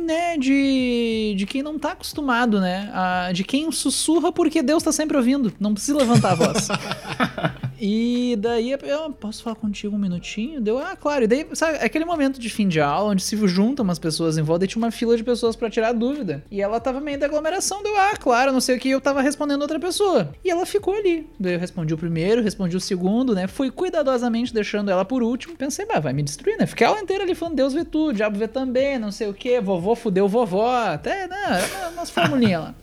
né, 0.08 0.38
de, 0.38 1.34
de 1.36 1.44
quem 1.46 1.62
não 1.62 1.78
tá 1.78 1.92
acostumado, 1.92 2.58
né? 2.60 2.90
A- 2.94 3.30
de 3.32 3.44
quem 3.44 3.70
sussurra 3.70 4.32
porque 4.32 4.62
Deus 4.62 4.82
tá 4.82 4.90
sempre 4.90 5.16
ouvindo, 5.18 5.52
não 5.60 5.74
precisa 5.74 5.98
levantar 5.98 6.32
a 6.32 6.34
voz. 6.34 6.68
e 7.80 8.36
daí 8.38 8.72
eu 8.72 9.12
posso 9.12 9.42
falar 9.42 9.56
contigo 9.56 9.94
um 9.94 9.98
minutinho? 9.98 10.60
Deu, 10.60 10.78
ah, 10.78 10.96
claro. 10.96 11.24
E 11.24 11.26
daí, 11.26 11.46
sabe, 11.52 11.78
aquele 11.78 12.04
momento 12.04 12.38
de 12.40 12.48
fim 12.50 12.68
de 12.68 12.80
aula 12.80 13.10
onde 13.10 13.22
se 13.22 13.36
juntam 13.46 13.84
umas 13.84 13.98
pessoas 13.98 14.36
em 14.36 14.42
volta 14.42 14.64
e 14.64 14.68
tinha 14.68 14.82
uma 14.82 14.90
fila 14.90 15.16
de 15.16 15.22
pessoas 15.22 15.54
pra 15.54 15.70
tirar 15.70 15.92
dúvida. 15.92 16.42
E 16.50 16.60
ela 16.60 16.80
tava 16.80 17.00
meio 17.00 17.18
da 17.18 17.26
aglomeração, 17.26 17.82
deu, 17.82 17.96
ah, 17.96 18.16
claro, 18.16 18.52
não 18.52 18.60
sei 18.60 18.76
o 18.76 18.80
que, 18.80 18.90
eu 18.90 19.00
tava 19.00 19.22
respondendo 19.22 19.62
outra 19.62 19.78
pessoa. 19.78 20.32
E 20.44 20.50
ela 20.50 20.66
ficou 20.66 20.94
ali. 20.94 21.28
Daí 21.38 21.54
eu 21.54 21.60
respondi 21.60 21.94
o 21.94 21.98
primeiro, 21.98 22.42
respondi 22.42 22.76
o 22.76 22.80
segundo, 22.80 23.34
né? 23.34 23.46
Fui 23.46 23.70
cuidadosamente 23.70 24.52
deixando 24.52 24.90
ela 24.90 25.04
por 25.04 25.22
último. 25.22 25.56
Pensei, 25.56 25.86
bah, 25.86 26.00
vai 26.00 26.12
me 26.12 26.22
destruir, 26.22 26.58
né? 26.58 26.66
Fiquei 26.66 26.86
a 26.86 26.90
aula 26.90 27.00
inteira 27.00 27.24
ali 27.24 27.34
falando, 27.34 27.56
Deus 27.56 27.72
vê 27.72 27.84
tudo, 27.84 28.14
diabo 28.14 28.38
vê 28.38 28.48
também, 28.48 28.98
não 28.98 29.12
sei 29.12 29.28
o 29.28 29.34
que, 29.34 29.60
vovô 29.60 29.94
fudeu 29.94 30.28
vovó, 30.28 30.68
até, 30.86 31.26
né? 31.26 31.60
Umas 31.92 32.10
formulinhas 32.10 32.62
lá. 32.62 32.74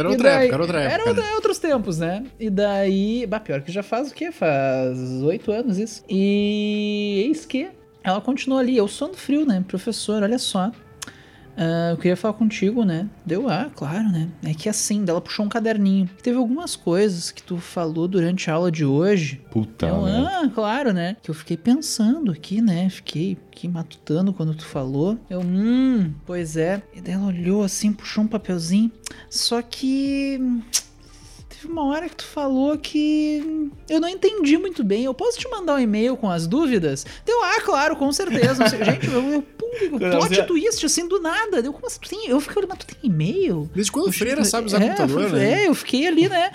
Era 0.00 0.08
outra 0.10 0.30
daí- 0.30 0.38
época, 0.46 0.54
era 0.54 0.62
outra 0.62 0.80
época. 0.80 0.94
Era 0.94 1.08
outra- 1.08 1.34
outros 1.34 1.58
tempos, 1.58 1.98
né? 1.98 2.24
E 2.38 2.48
daí. 2.50 3.26
Bah, 3.26 3.40
pior 3.40 3.60
que 3.62 3.72
já 3.72 3.82
faz 3.82 4.10
o 4.10 4.14
quê? 4.14 4.30
Faz 4.32 4.98
oito 5.22 5.50
anos 5.52 5.78
isso. 5.78 6.02
E 6.08 7.24
eis 7.26 7.44
que 7.46 7.68
ela 8.04 8.20
continua 8.20 8.60
ali. 8.60 8.76
Eu 8.76 8.88
sono 8.88 9.14
frio, 9.14 9.44
né? 9.46 9.64
Professor, 9.66 10.22
olha 10.22 10.38
só. 10.38 10.70
Ah, 11.58 11.90
eu 11.90 11.96
queria 11.96 12.16
falar 12.16 12.34
contigo, 12.34 12.84
né? 12.84 13.08
Deu, 13.26 13.48
ah, 13.48 13.68
claro, 13.74 14.08
né? 14.08 14.28
É 14.44 14.54
que 14.54 14.68
assim, 14.68 15.04
daí 15.04 15.10
ela 15.10 15.20
puxou 15.20 15.44
um 15.44 15.48
caderninho. 15.48 16.08
Teve 16.22 16.38
algumas 16.38 16.76
coisas 16.76 17.32
que 17.32 17.42
tu 17.42 17.58
falou 17.58 18.06
durante 18.06 18.48
a 18.48 18.54
aula 18.54 18.70
de 18.70 18.84
hoje. 18.84 19.42
Puta, 19.50 19.86
eu, 19.86 20.02
merda. 20.02 20.40
ah, 20.44 20.48
claro, 20.54 20.92
né? 20.92 21.16
Que 21.20 21.30
eu 21.30 21.34
fiquei 21.34 21.56
pensando 21.56 22.30
aqui, 22.30 22.62
né? 22.62 22.88
Fiquei 22.88 23.36
aqui 23.50 23.66
matutando 23.66 24.32
quando 24.32 24.54
tu 24.54 24.64
falou. 24.64 25.18
Eu, 25.28 25.40
hum, 25.40 26.14
pois 26.24 26.56
é. 26.56 26.80
E 26.94 27.00
daí 27.00 27.14
ela 27.14 27.26
olhou 27.26 27.64
assim, 27.64 27.92
puxou 27.92 28.22
um 28.22 28.28
papelzinho. 28.28 28.92
Só 29.28 29.60
que. 29.60 30.40
Teve 31.60 31.72
uma 31.72 31.84
hora 31.86 32.08
que 32.08 32.14
tu 32.16 32.24
falou 32.24 32.76
que 32.78 33.70
eu 33.88 34.00
não 34.00 34.08
entendi 34.08 34.56
muito 34.56 34.84
bem. 34.84 35.04
Eu 35.04 35.14
posso 35.14 35.38
te 35.38 35.48
mandar 35.48 35.74
um 35.74 35.78
e-mail 35.78 36.16
com 36.16 36.30
as 36.30 36.46
dúvidas? 36.46 37.04
Deu, 37.26 37.42
ah, 37.42 37.60
claro, 37.62 37.96
com 37.96 38.12
certeza. 38.12 38.68
Sei. 38.68 38.84
Gente, 38.84 39.06
eu, 39.08 39.22
eu 39.32 39.42
pum, 39.42 39.66
plot 39.98 40.28
Você- 40.28 40.42
twist, 40.44 40.86
assim, 40.86 41.08
do 41.08 41.20
nada. 41.20 41.60
Deu, 41.60 41.72
como 41.72 41.86
assim? 41.86 41.98
Tu 42.00 42.10
tem? 42.10 42.28
Eu 42.28 42.40
fiquei 42.40 42.58
olhando, 42.58 42.68
mas 42.70 42.78
tu 42.78 42.86
tem 42.86 43.10
e-mail? 43.10 43.68
Desde 43.74 43.90
quando 43.90 44.06
o 44.08 44.12
Freira 44.12 44.44
sabe 44.44 44.66
usar 44.68 44.80
é, 44.80 44.88
computador, 44.90 45.30
né? 45.32 45.64
É, 45.64 45.68
eu 45.68 45.74
fiquei 45.74 46.06
ali, 46.06 46.28
né? 46.28 46.52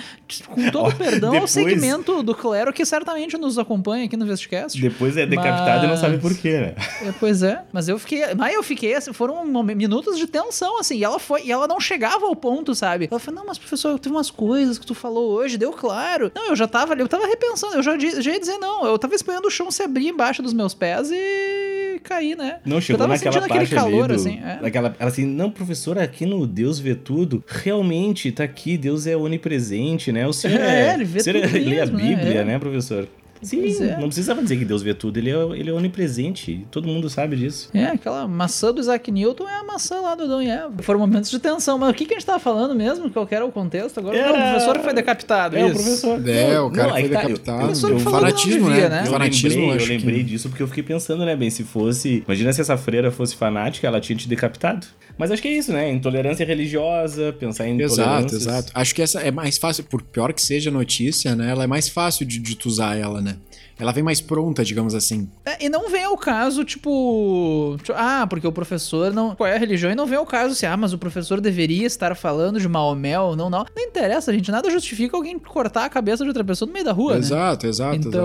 Com 0.48 0.70
todo 0.72 0.90
o 0.94 0.96
perdão 0.96 1.30
ao 1.30 1.34
depois- 1.34 1.52
segmento 1.52 2.24
do 2.24 2.34
clero 2.34 2.72
que 2.72 2.86
certamente 2.86 3.38
nos 3.38 3.58
acompanha 3.60 4.06
aqui 4.06 4.16
no 4.16 4.26
Vestcast. 4.26 4.80
Depois 4.82 5.18
é 5.18 5.26
decapitado 5.26 5.86
e 5.86 5.88
não 5.90 5.98
sabe 5.98 6.14
Mas- 6.14 6.22
por 6.22 6.38
quê, 6.38 6.52
né? 6.60 6.76
É, 7.02 7.12
pois 7.20 7.44
é, 7.44 7.62
mas 7.74 7.90
eu 7.90 8.00
fiquei. 8.00 8.24
Mas 8.36 8.54
eu 8.56 8.64
fiquei, 8.64 8.94
assim, 8.96 9.12
foram 9.12 9.44
minutos 9.64 10.18
de 10.18 10.28
tensão, 10.28 10.80
assim, 10.80 10.98
e 10.98 11.04
ela 11.04 11.20
foi, 11.20 11.44
e 11.44 11.52
ela 11.52 11.68
não 11.68 11.80
chegava 11.80 12.26
ao 12.26 12.36
ponto, 12.36 12.74
sabe? 12.74 13.10
Ela 13.12 13.20
falou, 13.20 13.42
não, 13.42 13.48
mas 13.48 13.58
professor, 13.58 14.00
teve 14.00 14.16
umas 14.16 14.32
coisas 14.32 14.78
que 14.78 14.86
tu 14.86 14.93
falou 14.94 15.32
hoje, 15.32 15.58
deu 15.58 15.72
claro. 15.72 16.32
Não, 16.36 16.50
eu 16.50 16.56
já 16.56 16.68
tava 16.68 16.94
ali, 16.94 17.02
eu 17.02 17.08
tava 17.08 17.26
repensando, 17.28 17.76
eu 17.76 17.84
já, 17.84 17.98
já 17.98 18.32
ia 18.32 18.40
dizer 18.40 18.58
não, 18.58 18.86
eu 18.86 18.98
tava 18.98 19.16
esperando 19.16 19.46
o 19.46 19.52
chão 19.52 19.70
se 19.72 19.84
abrir 19.84 20.08
embaixo 20.08 20.42
dos 20.42 20.54
meus 20.54 20.74
pés 20.74 21.10
e 21.12 22.00
cair, 22.04 22.36
né? 22.38 22.60
Não, 22.66 22.82
chegou 22.82 23.00
tava 23.00 23.14
naquela 23.14 23.34
sentindo 23.34 23.54
aquele 23.54 23.68
calor, 23.76 24.08
do, 24.10 24.16
assim, 24.16 24.40
é. 24.44 24.60
naquela, 24.62 24.96
ela 25.00 25.10
assim, 25.10 25.26
não, 25.26 25.50
professora, 25.50 26.04
aqui 26.04 26.26
no 26.26 26.46
Deus 26.46 26.80
vê 26.80 26.96
tudo, 26.96 27.44
realmente 27.48 28.32
tá 28.32 28.44
aqui, 28.44 28.78
Deus 28.78 29.08
é 29.08 29.16
onipresente, 29.16 30.12
né? 30.12 30.28
O 30.28 30.34
senhor 30.34 30.60
É, 30.60 30.90
é, 30.90 30.94
ele 30.94 31.06
vê 31.06 31.22
senhor 31.22 31.42
tudo 31.42 31.54
lê 31.54 31.80
a 31.80 31.86
mesmo, 31.86 31.98
né? 31.98 32.16
Bíblia, 32.16 32.40
É. 32.42 32.44
né, 32.46 32.60
professor? 32.60 33.08
Sim, 33.44 33.84
é. 33.84 33.98
não 33.98 34.08
precisava 34.08 34.42
dizer 34.42 34.58
que 34.58 34.66
Deus 34.66 34.82
vê 34.82 34.94
tudo, 34.94 35.18
ele 35.18 35.30
é, 35.30 35.36
ele 35.60 35.70
é 35.70 35.74
onipresente, 35.74 36.66
todo 36.72 36.88
mundo 36.88 37.10
sabe 37.10 37.36
disso. 37.36 37.70
É, 37.74 37.86
aquela 37.86 38.28
maçã 38.28 38.74
do 38.74 38.80
Isaac 38.82 39.12
Newton 39.12 39.48
é 39.48 39.60
a 39.60 39.64
maçã 39.64 40.00
lá 40.02 40.16
do 40.16 40.24
Adão 40.24 40.42
e 40.42 40.48
Eva. 40.50 40.74
Foram 40.82 41.00
momentos 41.00 41.30
de 41.30 41.40
tensão, 41.40 41.78
mas 41.78 41.90
o 41.90 41.94
que, 41.94 42.06
que 42.06 42.14
a 42.14 42.18
gente 42.18 42.26
tava 42.26 42.40
falando 42.40 42.76
mesmo? 42.76 43.10
Qual 43.10 43.26
que 43.28 43.36
era 43.36 43.46
o 43.46 43.52
contexto 43.52 44.00
agora? 44.00 44.18
Era- 44.18 44.32
Não, 44.32 44.40
o 44.48 44.50
professor 44.52 44.78
que 44.78 44.84
foi 44.84 44.94
decapitado, 44.94 45.56
É, 45.58 45.64
o 45.64 45.68
isso. 45.68 45.76
professor. 45.76 46.30
É, 46.30 46.60
o 46.60 46.70
cara 46.72 46.88
Não, 46.88 46.94
que 46.96 46.98
aí 47.02 47.08
foi 47.08 47.16
tá, 47.16 47.24
eu- 47.24 47.28
decapitado. 47.30 47.88
o 47.88 47.90
não 47.90 48.00
fanatismo, 48.00 48.70
devia, 48.70 48.90
né? 48.90 48.96
né? 48.98 49.02
O 49.04 49.06
Eu 49.08 49.12
fanatismo, 49.12 49.50
lembrei, 49.50 49.70
eu 49.70 49.76
acho 49.76 49.86
que- 49.86 49.98
lembrei 49.98 50.24
disso 50.24 50.50
porque 50.50 50.64
eu 50.64 50.68
fiquei 50.68 50.84
pensando, 50.84 51.26
né, 51.26 51.36
bem, 51.36 51.50
se 51.50 51.64
fosse. 51.64 52.24
Imagina 52.26 52.54
se 52.54 52.62
essa 52.62 52.78
freira 52.78 53.12
fosse 53.12 53.36
fanática, 53.36 53.88
ela 53.88 54.00
tinha 54.00 54.18
te 54.18 54.28
decapitado. 54.28 54.88
Mas 55.18 55.30
acho 55.32 55.42
que 55.42 55.48
é 55.48 55.52
isso, 55.58 55.72
né? 55.72 55.92
Intolerância 55.92 56.44
religiosa, 56.44 57.34
pensar 57.40 57.68
em 57.68 57.80
Exato, 57.80 58.36
exato. 58.36 58.72
Acho 58.74 58.96
que 58.96 59.02
essa 59.02 59.20
é 59.22 59.30
mais 59.30 59.58
fácil, 59.58 59.84
por 59.84 60.02
pior 60.02 60.34
que 60.34 60.42
seja 60.42 60.70
a 60.70 60.74
notícia, 60.74 61.36
né? 61.36 61.52
Ela 61.52 61.66
é 61.66 61.68
mais 61.68 61.88
fácil 61.88 62.26
de, 62.26 62.40
de 62.40 62.56
tu 62.56 62.68
usar 62.68 62.98
ela, 62.98 63.22
né? 63.22 63.33
Ela 63.78 63.92
vem 63.92 64.04
mais 64.04 64.22
pronta, 64.22 64.64
digamos 64.64 64.94
assim. 64.94 65.28
É, 65.44 65.66
e 65.66 65.70
não 65.70 65.90
vem 65.90 66.04
ao 66.04 66.16
caso, 66.16 66.64
tipo, 66.64 67.76
tipo, 67.80 67.94
Ah, 67.96 68.26
porque 68.30 68.46
o 68.48 68.52
professor 68.52 69.12
não. 69.12 69.36
Qual 69.36 69.48
é 69.48 69.56
a 69.56 69.60
religião? 69.60 69.92
E 69.92 69.96
não 69.96 70.06
vem 70.06 70.18
ao 70.18 70.26
caso 70.26 70.54
se, 70.54 70.66
ah, 70.66 70.78
mas 70.78 70.94
o 70.94 70.98
professor 70.98 71.42
deveria 71.42 71.86
estar 71.86 72.16
falando 72.16 72.60
de 72.60 72.68
Maomé 72.68 73.20
ou 73.20 73.36
não, 73.36 73.50
não. 73.50 73.66
Não 73.76 73.84
interessa, 73.84 74.32
gente. 74.32 74.52
Nada 74.52 74.70
justifica 74.70 75.18
alguém 75.18 75.38
cortar 75.40 75.86
a 75.86 75.90
cabeça 75.90 76.24
de 76.24 76.30
outra 76.30 76.44
pessoa 76.44 76.68
no 76.68 76.74
meio 76.74 76.86
da 76.86 76.92
rua, 76.92 77.14
né? 77.14 77.20
exato, 77.20 77.66
exato, 77.68 77.96
exato. 78.10 78.18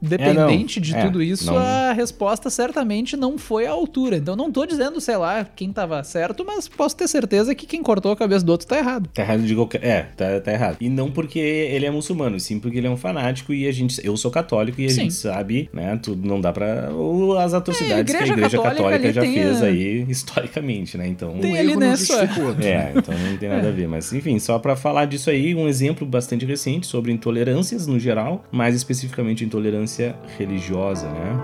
Dependente 0.00 0.80
de 0.80 0.94
É, 0.94 1.04
tudo 1.04 1.22
isso, 1.22 1.46
não. 1.46 1.56
a 1.58 1.92
resposta 1.92 2.48
certamente 2.50 3.16
não 3.16 3.36
foi 3.38 3.66
à 3.66 3.70
altura. 3.70 4.16
Então 4.16 4.34
não 4.36 4.50
tô 4.50 4.64
dizendo, 4.66 5.00
sei 5.00 5.16
lá, 5.16 5.44
quem 5.44 5.72
tava 5.72 6.02
certo, 6.04 6.44
mas 6.44 6.68
posso 6.68 6.96
ter 6.96 7.08
certeza 7.08 7.54
que 7.54 7.66
quem 7.66 7.82
cortou 7.82 8.12
a 8.12 8.16
cabeça 8.16 8.44
do 8.44 8.50
outro 8.52 8.66
tá 8.66 8.78
errado. 8.78 9.08
Tá 9.12 9.22
errado 9.22 9.42
de 9.42 9.54
qualquer. 9.54 9.84
É, 9.84 10.02
tá, 10.02 10.40
tá 10.40 10.52
errado. 10.52 10.76
E 10.80 10.88
não 10.88 11.10
porque 11.10 11.38
ele 11.38 11.86
é 11.86 11.90
muçulmano, 11.90 12.38
sim 12.40 12.58
porque 12.58 12.78
ele 12.78 12.86
é 12.86 12.90
um 12.90 12.96
fanático 12.96 13.52
e 13.52 13.66
a 13.66 13.72
gente. 13.72 14.00
Eu 14.04 14.16
sou 14.16 14.30
católico 14.30 14.80
e 14.80 14.86
a 14.86 14.88
Sim. 14.88 15.02
gente 15.02 15.14
sabe, 15.14 15.68
né? 15.72 15.98
Tudo 16.02 16.26
não 16.26 16.40
dá 16.40 16.52
pra. 16.52 16.90
ou 16.92 17.38
As 17.38 17.52
atrocidades 17.54 18.14
É, 18.14 18.18
a 18.18 18.22
que 18.22 18.30
a 18.30 18.32
Igreja 18.32 18.56
Católica 18.58 18.82
católica, 18.98 19.12
já 19.12 19.22
fez 19.22 19.62
a- 19.62 19.66
aí 19.66 20.06
historicamente, 20.08 20.96
né? 20.96 21.06
Então. 21.08 21.38
Tem 21.38 21.52
um 21.54 21.58
ali, 21.58 21.76
né, 21.76 21.90
outro. 21.90 22.64
É, 22.64 22.92
então 22.96 23.14
não 23.16 23.36
tem 23.36 23.48
nada 23.48 23.68
a 23.68 23.72
ver. 23.72 23.88
Mas 23.88 24.12
enfim, 24.12 24.38
só 24.38 24.58
pra 24.58 24.76
falar 24.76 25.04
disso 25.06 25.30
aí, 25.30 25.54
um 25.54 25.68
exemplo 25.68 26.06
bastante 26.06 26.44
recente 26.44 26.86
sobre 26.86 27.12
intolerâncias 27.12 27.86
no 27.86 27.98
geral, 27.98 28.44
mais 28.50 28.74
especificamente 28.74 29.44
intolerância 29.44 29.89
religiosa, 30.38 31.08
né? 31.08 31.36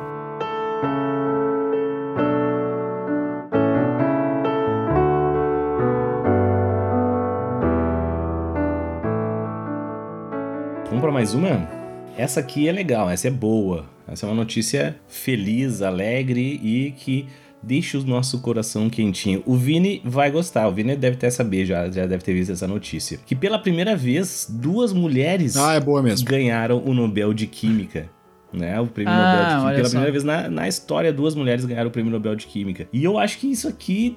Vamos 10.88 11.00
pra 11.00 11.10
mais 11.12 11.34
uma? 11.34 11.68
Essa 12.16 12.40
aqui 12.40 12.68
é 12.68 12.72
legal, 12.72 13.10
essa 13.10 13.28
é 13.28 13.30
boa. 13.30 13.84
Essa 14.08 14.24
é 14.24 14.28
uma 14.28 14.34
notícia 14.36 14.96
feliz, 15.08 15.82
alegre 15.82 16.60
e 16.62 16.92
que 16.92 17.26
deixa 17.62 17.98
o 17.98 18.04
nosso 18.04 18.40
coração 18.40 18.88
quentinho. 18.88 19.42
O 19.44 19.56
Vini 19.56 20.00
vai 20.04 20.30
gostar, 20.30 20.68
o 20.68 20.72
Vini 20.72 20.94
deve 20.94 21.16
até 21.16 21.28
saber, 21.28 21.66
já, 21.66 21.90
já 21.90 22.06
deve 22.06 22.22
ter 22.22 22.32
visto 22.32 22.52
essa 22.52 22.68
notícia. 22.68 23.18
Que 23.26 23.34
pela 23.34 23.58
primeira 23.58 23.96
vez, 23.96 24.46
duas 24.48 24.92
mulheres 24.92 25.56
Ah, 25.56 25.74
é 25.74 25.80
ganharam 26.24 26.82
o 26.84 26.94
Nobel 26.94 27.34
de 27.34 27.46
Química. 27.46 28.08
Né, 28.56 28.80
o 28.80 28.86
prêmio 28.86 29.12
Ah, 29.12 29.16
Nobel 29.16 29.44
de 29.44 29.46
Química. 29.50 29.66
olha 29.66 29.76
Pela 29.76 29.84
só. 29.84 29.90
primeira 29.90 30.12
vez 30.12 30.24
na, 30.24 30.48
na 30.48 30.66
história, 30.68 31.12
duas 31.12 31.34
mulheres 31.34 31.64
ganharam 31.66 31.88
o 31.88 31.92
prêmio 31.92 32.10
Nobel 32.10 32.34
de 32.34 32.46
Química. 32.46 32.88
E 32.92 33.04
eu 33.04 33.18
acho 33.18 33.38
que 33.38 33.46
isso 33.50 33.68
aqui, 33.68 34.16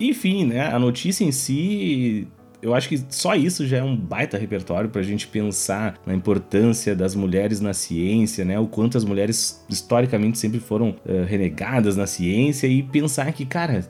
enfim, 0.00 0.44
né? 0.46 0.68
A 0.72 0.78
notícia 0.78 1.24
em 1.24 1.32
si, 1.32 2.28
eu 2.62 2.74
acho 2.74 2.88
que 2.88 3.02
só 3.08 3.34
isso 3.34 3.66
já 3.66 3.78
é 3.78 3.82
um 3.82 3.96
baita 3.96 4.38
repertório 4.38 4.88
pra 4.88 5.02
gente 5.02 5.26
pensar 5.26 5.98
na 6.06 6.14
importância 6.14 6.94
das 6.94 7.14
mulheres 7.16 7.60
na 7.60 7.72
ciência, 7.74 8.44
né? 8.44 8.56
O 8.58 8.68
quanto 8.68 8.96
as 8.96 9.04
mulheres 9.04 9.64
historicamente 9.68 10.38
sempre 10.38 10.60
foram 10.60 10.94
eh, 11.04 11.24
renegadas 11.26 11.96
na 11.96 12.06
ciência 12.06 12.68
e 12.68 12.84
pensar 12.84 13.32
que, 13.32 13.44
cara, 13.44 13.84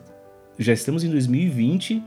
já 0.57 0.73
estamos 0.73 1.03
em 1.03 1.09
2020 1.11 2.01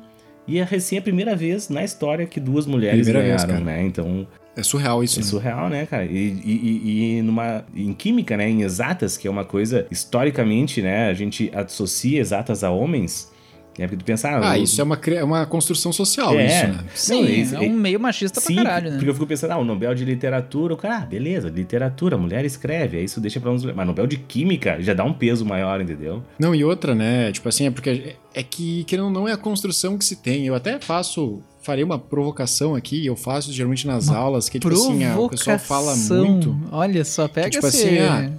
E 0.46 0.58
é 0.58 0.64
recém 0.64 0.98
a 0.98 1.02
primeira 1.02 1.34
vez 1.34 1.68
na 1.68 1.82
história 1.84 2.26
que 2.26 2.38
duas 2.40 2.66
mulheres 2.66 3.04
Primeira 3.06 3.26
vez, 3.26 3.44
ganharam, 3.44 3.64
cara. 3.64 3.76
né? 3.78 3.84
Então, 3.86 4.26
É 4.56 4.62
surreal 4.62 5.02
isso. 5.02 5.18
é 5.18 5.22
né? 5.22 5.28
surreal, 5.28 5.68
né, 5.68 5.86
cara? 5.86 6.04
E, 6.04 6.10
e- 6.16 6.40
e- 6.44 7.16
e 7.18 7.22
numa, 7.22 7.64
em 7.74 7.92
química, 7.92 8.36
né, 8.36 8.48
em 8.48 8.62
exatas, 8.62 9.16
que 9.16 9.26
é 9.26 9.30
uma 9.30 9.44
coisa, 9.44 9.86
historicamente, 9.90 10.80
né, 10.80 11.08
a 11.08 11.14
gente 11.14 11.50
associa 11.54 12.20
exatas 12.20 12.62
a 12.64 12.70
homens, 12.70 13.30
né, 13.78 13.86
porque 13.86 13.96
tu 13.96 14.04
pensa... 14.04 14.28
Ah, 14.30 14.52
o- 14.54 14.62
isso 14.62 14.80
é 14.80 14.84
uma, 14.84 14.98
é 15.06 15.24
uma 15.24 15.46
construção 15.46 15.92
social, 15.92 16.34
É. 16.38 16.46
isso, 16.46 16.66
né? 16.68 16.84
Sim, 16.94 17.44
Não, 17.52 17.62
é 17.62 17.66
um 17.66 17.72
meio 17.72 18.00
machista 18.00 18.40
Sim, 18.40 18.54
pra 18.56 18.64
caralho, 18.64 18.90
né? 18.90 18.96
porque 18.96 19.10
eu 19.10 19.14
fico 19.14 19.26
pensando, 19.26 19.50
ah, 19.52 19.58
o 19.58 19.64
Nobel 19.64 19.94
de 19.94 20.04
Literatura, 20.04 20.74
o 20.74 20.76
cara, 20.76 20.98
ah, 20.98 21.00
beleza, 21.06 21.48
literatura, 21.48 22.16
mulher 22.16 22.44
escreve, 22.44 22.98
aí 22.98 23.04
isso 23.04 23.20
deixa 23.20 23.38
pra 23.40 23.50
uns... 23.50 23.64
Mas 23.64 23.86
Nobel 23.86 24.06
de 24.06 24.16
Química 24.16 24.76
já 24.80 24.94
dá 24.94 25.04
um 25.04 25.12
peso 25.12 25.44
maior, 25.44 25.80
entendeu? 25.80 26.22
Não, 26.38 26.54
e 26.54 26.64
outra, 26.64 26.94
né? 26.94 27.30
Tipo 27.32 27.48
assim, 27.48 27.66
é 27.66 27.70
porque 27.70 27.90
é- 28.34 28.40
é 28.40 28.42
que, 28.42 28.84
querendo 28.84 29.06
ou 29.06 29.10
não, 29.10 29.26
é 29.28 29.32
a 29.32 29.36
construção 29.36 29.96
que 29.98 30.04
se 30.04 30.16
tem. 30.16 30.46
Eu 30.46 30.54
até 30.54 30.78
faço, 30.78 31.40
farei 31.62 31.82
uma 31.82 31.98
provocação 31.98 32.74
aqui, 32.74 33.04
eu 33.06 33.16
faço 33.16 33.52
geralmente 33.52 33.86
nas 33.86 34.08
aulas, 34.10 34.48
que 34.48 34.58
é 34.58 34.60
tipo 34.60 34.72
assim, 34.74 35.04
ah, 35.04 35.18
o 35.18 35.28
pessoal 35.28 35.58
fala 35.58 35.92
Provocação. 35.92 36.24
muito. 36.26 36.56
Olha 36.70 37.04
só, 37.04 37.26
pega 37.28 37.48
tipo 37.50 37.66
esse... 37.66 37.84
assim, 37.86 37.98
ah, 37.98 38.30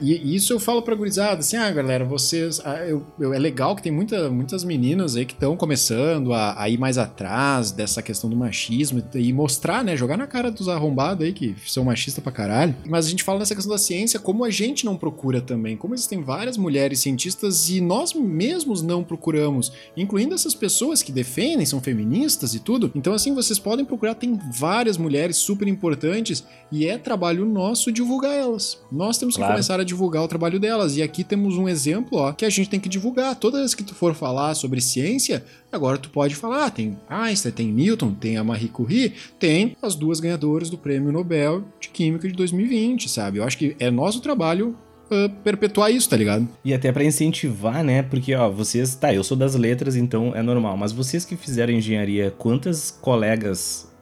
E, 0.00 0.12
e 0.16 0.34
isso 0.36 0.52
eu 0.52 0.60
falo 0.60 0.82
pra 0.82 0.94
gurizada, 0.94 1.40
assim, 1.40 1.56
ah, 1.56 1.70
galera, 1.70 2.04
vocês. 2.04 2.60
ah, 2.64 2.76
eu, 2.86 3.04
eu- 3.18 3.32
é 3.34 3.38
legal 3.38 3.74
que 3.74 3.82
tem 3.82 3.90
muita, 3.92 4.30
muitas 4.30 4.62
meninas 4.64 5.16
aí 5.16 5.24
que 5.24 5.32
estão 5.34 5.56
começando 5.56 6.32
a, 6.32 6.60
a 6.60 6.68
ir 6.68 6.78
mais 6.78 6.98
atrás 6.98 7.70
dessa 7.72 8.02
questão 8.02 8.28
do 8.30 8.36
machismo 8.36 9.02
e, 9.14 9.18
e 9.28 9.32
mostrar, 9.32 9.82
né? 9.82 9.96
Jogar 9.96 10.16
na 10.16 10.26
cara 10.26 10.50
dos 10.50 10.68
arrombados 10.68 11.24
aí 11.24 11.32
que 11.32 11.54
são 11.66 11.84
machistas 11.84 12.22
pra 12.22 12.32
caralho. 12.32 12.74
Mas 12.88 13.06
a 13.06 13.10
gente 13.10 13.22
fala 13.24 13.38
nessa 13.38 13.54
questão 13.54 13.72
da 13.72 13.78
ciência, 13.78 14.20
como 14.20 14.44
a 14.44 14.50
gente 14.50 14.84
não 14.84 14.96
procura 14.96 15.40
também. 15.40 15.76
Como 15.76 15.94
existem 15.94 16.22
várias 16.22 16.56
mulheres 16.56 17.00
cientistas 17.00 17.68
e 17.70 17.80
nós 17.80 18.12
mesmos 18.14 18.82
não 18.82 19.02
procuramos, 19.02 19.72
incluindo 19.96 20.34
essas 20.34 20.54
pessoas 20.54 21.02
que 21.02 21.10
defendem, 21.10 21.66
são 21.66 21.80
feministas 21.80 22.54
e 22.54 22.60
tudo. 22.60 22.92
Então, 22.94 23.12
assim, 23.14 23.34
vocês 23.34 23.58
podem 23.58 23.84
procurar, 23.84 24.14
tem 24.14 24.38
várias 24.52 24.96
mulheres 24.96 25.36
super 25.36 25.66
importantes 25.66 26.44
e 26.70 26.86
é 26.86 26.96
trabalho 26.98 27.44
nosso 27.44 27.90
divulgar 27.90 28.32
elas. 28.34 28.78
Nós 28.92 29.18
temos 29.18 29.34
que 29.34 29.40
Claro. 29.40 29.54
começar 29.54 29.63
a 29.70 29.84
divulgar 29.84 30.22
o 30.22 30.28
trabalho 30.28 30.60
delas. 30.60 30.96
E 30.96 31.02
aqui 31.02 31.24
temos 31.24 31.56
um 31.56 31.68
exemplo, 31.68 32.18
ó, 32.18 32.32
que 32.32 32.44
a 32.44 32.50
gente 32.50 32.68
tem 32.68 32.80
que 32.80 32.88
divulgar. 32.88 33.34
Toda 33.36 33.58
vez 33.58 33.74
que 33.74 33.82
tu 33.82 33.94
for 33.94 34.14
falar 34.14 34.54
sobre 34.54 34.80
ciência, 34.80 35.44
agora 35.72 35.98
tu 35.98 36.10
pode 36.10 36.34
falar, 36.34 36.66
ah, 36.66 36.70
tem 36.70 36.98
Einstein, 37.08 37.52
tem 37.52 37.72
Newton, 37.72 38.14
tem 38.14 38.36
a 38.36 38.44
Marie 38.44 38.68
Curie, 38.68 39.14
tem 39.38 39.76
as 39.82 39.94
duas 39.94 40.20
ganhadoras 40.20 40.70
do 40.70 40.78
Prêmio 40.78 41.12
Nobel 41.12 41.64
de 41.80 41.88
Química 41.88 42.28
de 42.28 42.34
2020, 42.34 43.08
sabe? 43.08 43.38
Eu 43.38 43.44
acho 43.44 43.58
que 43.58 43.76
é 43.78 43.90
nosso 43.90 44.20
trabalho 44.20 44.76
ah, 45.10 45.28
perpetuar 45.42 45.90
isso, 45.90 46.08
tá 46.08 46.16
ligado? 46.16 46.48
E 46.64 46.72
até 46.72 46.90
pra 46.90 47.04
incentivar, 47.04 47.82
né? 47.84 48.02
Porque, 48.02 48.34
ó, 48.34 48.50
vocês. 48.50 48.94
Tá, 48.94 49.12
eu 49.12 49.24
sou 49.24 49.36
das 49.36 49.54
letras, 49.54 49.96
então 49.96 50.32
é 50.34 50.42
normal. 50.42 50.76
Mas 50.76 50.92
vocês 50.92 51.24
que 51.24 51.36
fizeram 51.36 51.72
engenharia, 51.72 52.32
quantas 52.36 52.90
colegas 52.90 53.92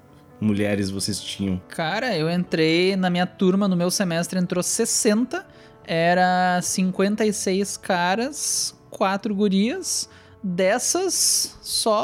mulheres 0.40 0.90
vocês 0.90 1.20
tinham? 1.20 1.60
Cara, 1.68 2.16
eu 2.16 2.28
entrei 2.28 2.96
na 2.96 3.08
minha 3.08 3.26
turma, 3.26 3.68
no 3.68 3.76
meu 3.76 3.90
semestre 3.90 4.38
entrou 4.38 4.62
60, 4.62 5.46
era 5.86 6.60
56 6.62 7.76
caras, 7.76 8.74
4 8.90 9.34
gurias. 9.34 10.08
Dessas, 10.44 11.56
só 11.62 12.02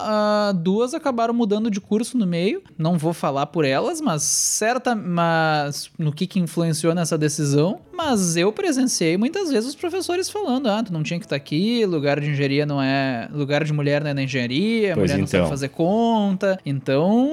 ah, 0.00 0.52
duas 0.52 0.94
acabaram 0.94 1.32
mudando 1.32 1.70
de 1.70 1.80
curso 1.80 2.18
no 2.18 2.26
meio. 2.26 2.60
Não 2.76 2.98
vou 2.98 3.12
falar 3.12 3.46
por 3.46 3.64
elas, 3.64 4.00
mas 4.00 4.24
certa, 4.24 4.96
mas 4.96 5.88
no 5.96 6.12
que, 6.12 6.26
que 6.26 6.40
influenciou 6.40 6.92
nessa 6.92 7.16
decisão. 7.16 7.80
Mas 7.92 8.36
eu 8.36 8.52
presenciei 8.52 9.16
muitas 9.16 9.48
vezes 9.48 9.68
os 9.68 9.76
professores 9.76 10.28
falando: 10.28 10.68
ah, 10.68 10.82
tu 10.82 10.92
não 10.92 11.04
tinha 11.04 11.20
que 11.20 11.26
estar 11.26 11.36
aqui, 11.36 11.86
lugar 11.86 12.18
de 12.18 12.28
engenharia 12.30 12.66
não 12.66 12.82
é. 12.82 13.28
Lugar 13.32 13.62
de 13.62 13.72
mulher 13.72 14.02
não 14.02 14.10
é 14.10 14.14
na 14.14 14.24
engenharia, 14.24 14.94
Pois 14.96 15.12
mulher 15.12 15.20
não 15.20 15.26
sabe 15.28 15.42
então. 15.44 15.50
fazer 15.50 15.68
conta. 15.68 16.58
Então 16.66 17.30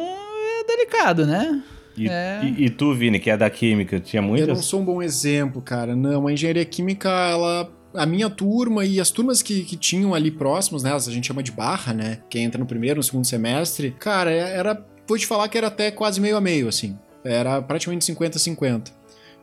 é 0.62 0.64
delicado, 0.68 1.26
né? 1.26 1.64
E, 1.98 2.08
É. 2.10 2.42
e- 2.44 2.66
e 2.66 2.70
tu, 2.70 2.94
Vini, 2.94 3.20
que 3.20 3.30
é 3.30 3.38
da 3.38 3.50
química, 3.50 4.00
tinha 4.00 4.20
Eu 4.20 4.24
não 4.24 4.30
muitas? 4.30 4.66
sou 4.66 4.82
um 4.82 4.86
bom 4.86 5.02
exemplo, 5.02 5.62
cara. 5.62 5.96
Não, 5.96 6.28
a 6.28 6.34
engenharia 6.34 6.66
química, 6.66 7.10
ela. 7.10 7.72
A 7.94 8.06
minha 8.06 8.30
turma 8.30 8.84
e 8.84 9.00
as 9.00 9.10
turmas 9.10 9.42
que, 9.42 9.64
que 9.64 9.78
tinham 9.78 10.14
ali 10.14 10.30
próximos, 10.30 10.84
né? 10.84 10.94
A 10.94 11.00
gente 11.00 11.28
chama 11.28 11.42
de 11.42 11.52
barra, 11.52 11.94
né? 11.94 12.20
Quem 12.30 12.44
entra 12.44 12.60
no 12.60 12.66
primeiro, 12.66 12.98
no 12.98 13.04
segundo 13.04 13.26
semestre. 13.26 13.96
Cara, 14.00 14.30
era. 14.32 14.86
Vou 15.08 15.18
te 15.18 15.26
falar 15.26 15.48
que 15.48 15.58
era 15.58 15.68
até 15.68 15.92
quase 15.92 16.20
meio 16.20 16.36
a 16.36 16.42
meio, 16.42 16.68
assim. 16.68 16.98
Era 17.24 17.62
praticamente 17.62 18.04
50-50. 18.06 18.92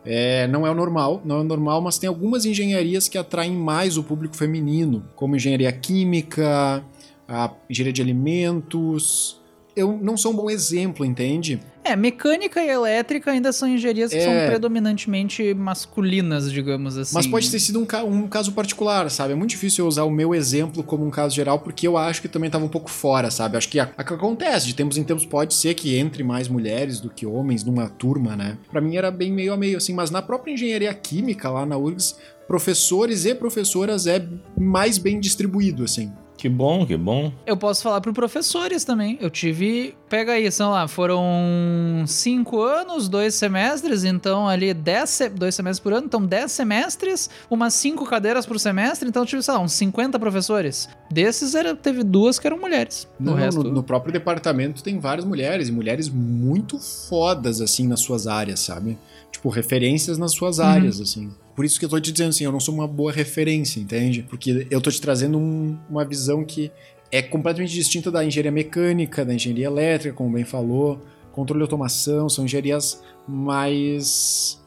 É, 0.04 0.46
não 0.48 0.66
é 0.66 0.70
o 0.70 0.74
normal, 0.74 1.22
não 1.24 1.36
é 1.36 1.40
o 1.40 1.44
normal, 1.44 1.80
mas 1.80 1.96
tem 1.96 2.08
algumas 2.08 2.44
engenharias 2.44 3.08
que 3.08 3.16
atraem 3.16 3.52
mais 3.52 3.96
o 3.96 4.02
público 4.02 4.36
feminino, 4.36 5.04
como 5.14 5.36
engenharia 5.36 5.70
química, 5.72 6.84
a 7.28 7.50
engenharia 7.70 7.92
de 7.92 8.02
alimentos. 8.02 9.40
Eu 9.74 9.98
não 10.02 10.16
sou 10.16 10.32
um 10.32 10.36
bom 10.36 10.50
exemplo, 10.50 11.04
entende? 11.04 11.58
É, 11.84 11.96
mecânica 11.96 12.62
e 12.62 12.68
elétrica 12.68 13.30
ainda 13.30 13.50
são 13.52 13.66
engenharias 13.66 14.10
que 14.12 14.18
É. 14.18 14.20
são 14.20 14.32
predominantemente 14.46 15.52
masculinas, 15.54 16.52
digamos 16.52 16.96
assim. 16.96 17.14
Mas 17.14 17.26
pode 17.26 17.50
ter 17.50 17.58
sido 17.58 17.80
um, 17.80 17.84
ca- 17.86 18.04
um 18.04 18.28
caso 18.28 18.52
particular, 18.52 19.10
sabe? 19.10 19.32
É 19.32 19.34
muito 19.36 19.50
difícil 19.50 19.84
eu 19.84 19.88
usar 19.88 20.04
o 20.04 20.10
meu 20.10 20.34
exemplo 20.34 20.82
como 20.84 21.04
um 21.04 21.10
caso 21.10 21.34
geral, 21.34 21.58
porque 21.58 21.88
eu 21.88 21.96
acho 21.96 22.20
que 22.22 22.28
também 22.28 22.46
estava 22.48 22.64
um 22.64 22.68
pouco 22.68 22.90
fora, 22.90 23.30
sabe? 23.30 23.56
Acho 23.56 23.68
que 23.68 23.80
a- 23.80 23.90
a- 23.96 24.02
acontece, 24.02 24.66
de 24.66 24.74
tempos 24.74 24.96
em 24.96 25.04
tempos 25.04 25.24
pode 25.26 25.54
ser 25.54 25.74
que 25.74 25.96
entre 25.96 26.22
mais 26.22 26.46
mulheres 26.48 27.00
do 27.00 27.08
que 27.10 27.24
homens 27.26 27.64
numa 27.64 27.88
turma, 27.88 28.36
né? 28.36 28.58
Pra 28.70 28.80
mim 28.80 28.96
era 28.96 29.10
bem 29.10 29.32
meio 29.32 29.52
a 29.52 29.56
meio, 29.56 29.78
assim, 29.78 29.92
mas 29.94 30.10
na 30.10 30.20
própria 30.22 30.52
engenharia 30.52 30.92
química 30.94 31.48
lá 31.50 31.64
na 31.66 31.76
URGS, 31.76 32.14
professores 32.46 33.24
e 33.24 33.34
professoras 33.34 34.06
é 34.06 34.24
mais 34.58 34.98
bem 34.98 35.18
distribuído, 35.18 35.82
assim. 35.84 36.12
Que 36.36 36.48
bom, 36.48 36.84
que 36.84 36.96
bom. 36.96 37.32
Eu 37.46 37.56
posso 37.56 37.82
falar 37.84 38.00
para 38.00 38.12
professores 38.12 38.82
também. 38.84 39.16
Eu 39.20 39.30
tive. 39.30 39.94
Pega 40.08 40.32
aí, 40.32 40.50
são 40.50 40.72
lá, 40.72 40.88
foram 40.88 42.04
cinco 42.06 42.60
anos, 42.60 43.08
dois 43.08 43.34
semestres, 43.34 44.04
então 44.04 44.48
ali 44.48 44.74
dez, 44.74 45.20
dois 45.34 45.54
semestres 45.54 45.80
por 45.80 45.92
ano, 45.92 46.06
então 46.06 46.24
dez 46.24 46.50
semestres, 46.52 47.30
umas 47.50 47.74
cinco 47.74 48.04
cadeiras 48.04 48.44
por 48.44 48.58
semestre, 48.58 49.08
então 49.08 49.22
eu 49.22 49.26
tive, 49.26 49.42
sei 49.42 49.54
lá, 49.54 49.60
uns 49.60 49.72
50 49.72 50.18
professores. 50.18 50.88
Desses 51.10 51.54
era, 51.54 51.74
teve 51.74 52.02
duas 52.02 52.38
que 52.38 52.46
eram 52.46 52.58
mulheres. 52.58 53.06
Não, 53.18 53.34
resto. 53.34 53.62
no, 53.62 53.70
no 53.70 53.82
próprio 53.82 54.12
departamento 54.12 54.82
tem 54.82 54.98
várias 54.98 55.24
mulheres, 55.24 55.68
e 55.68 55.72
mulheres 55.72 56.08
muito 56.08 56.78
fodas, 56.78 57.60
assim, 57.60 57.86
nas 57.86 58.00
suas 58.00 58.26
áreas, 58.26 58.60
sabe? 58.60 58.98
Tipo, 59.30 59.48
referências 59.48 60.18
nas 60.18 60.32
suas 60.32 60.58
Uhum. 60.58 60.64
áreas, 60.66 61.00
assim. 61.00 61.30
Por 61.54 61.64
isso 61.64 61.78
que 61.78 61.84
eu 61.84 61.88
tô 61.88 62.00
te 62.00 62.10
dizendo 62.12 62.30
assim, 62.30 62.44
eu 62.44 62.52
não 62.52 62.60
sou 62.60 62.74
uma 62.74 62.86
boa 62.88 63.12
referência, 63.12 63.78
entende? 63.78 64.22
Porque 64.22 64.66
eu 64.70 64.80
tô 64.80 64.90
te 64.90 65.00
trazendo 65.00 65.38
um- 65.38 65.78
uma 65.88 66.04
visão 66.04 66.44
que 66.44 66.70
é 67.10 67.20
completamente 67.20 67.74
distinta 67.74 68.10
da 68.10 68.24
engenharia 68.24 68.50
mecânica, 68.50 69.24
da 69.24 69.34
engenharia 69.34 69.66
elétrica, 69.66 70.14
como 70.16 70.32
bem 70.32 70.44
falou, 70.44 70.98
controle 71.32 71.60
e 71.62 71.64
automação, 71.64 72.28
são 72.28 72.44
engenharias 72.46 73.02
mais. 73.28 74.61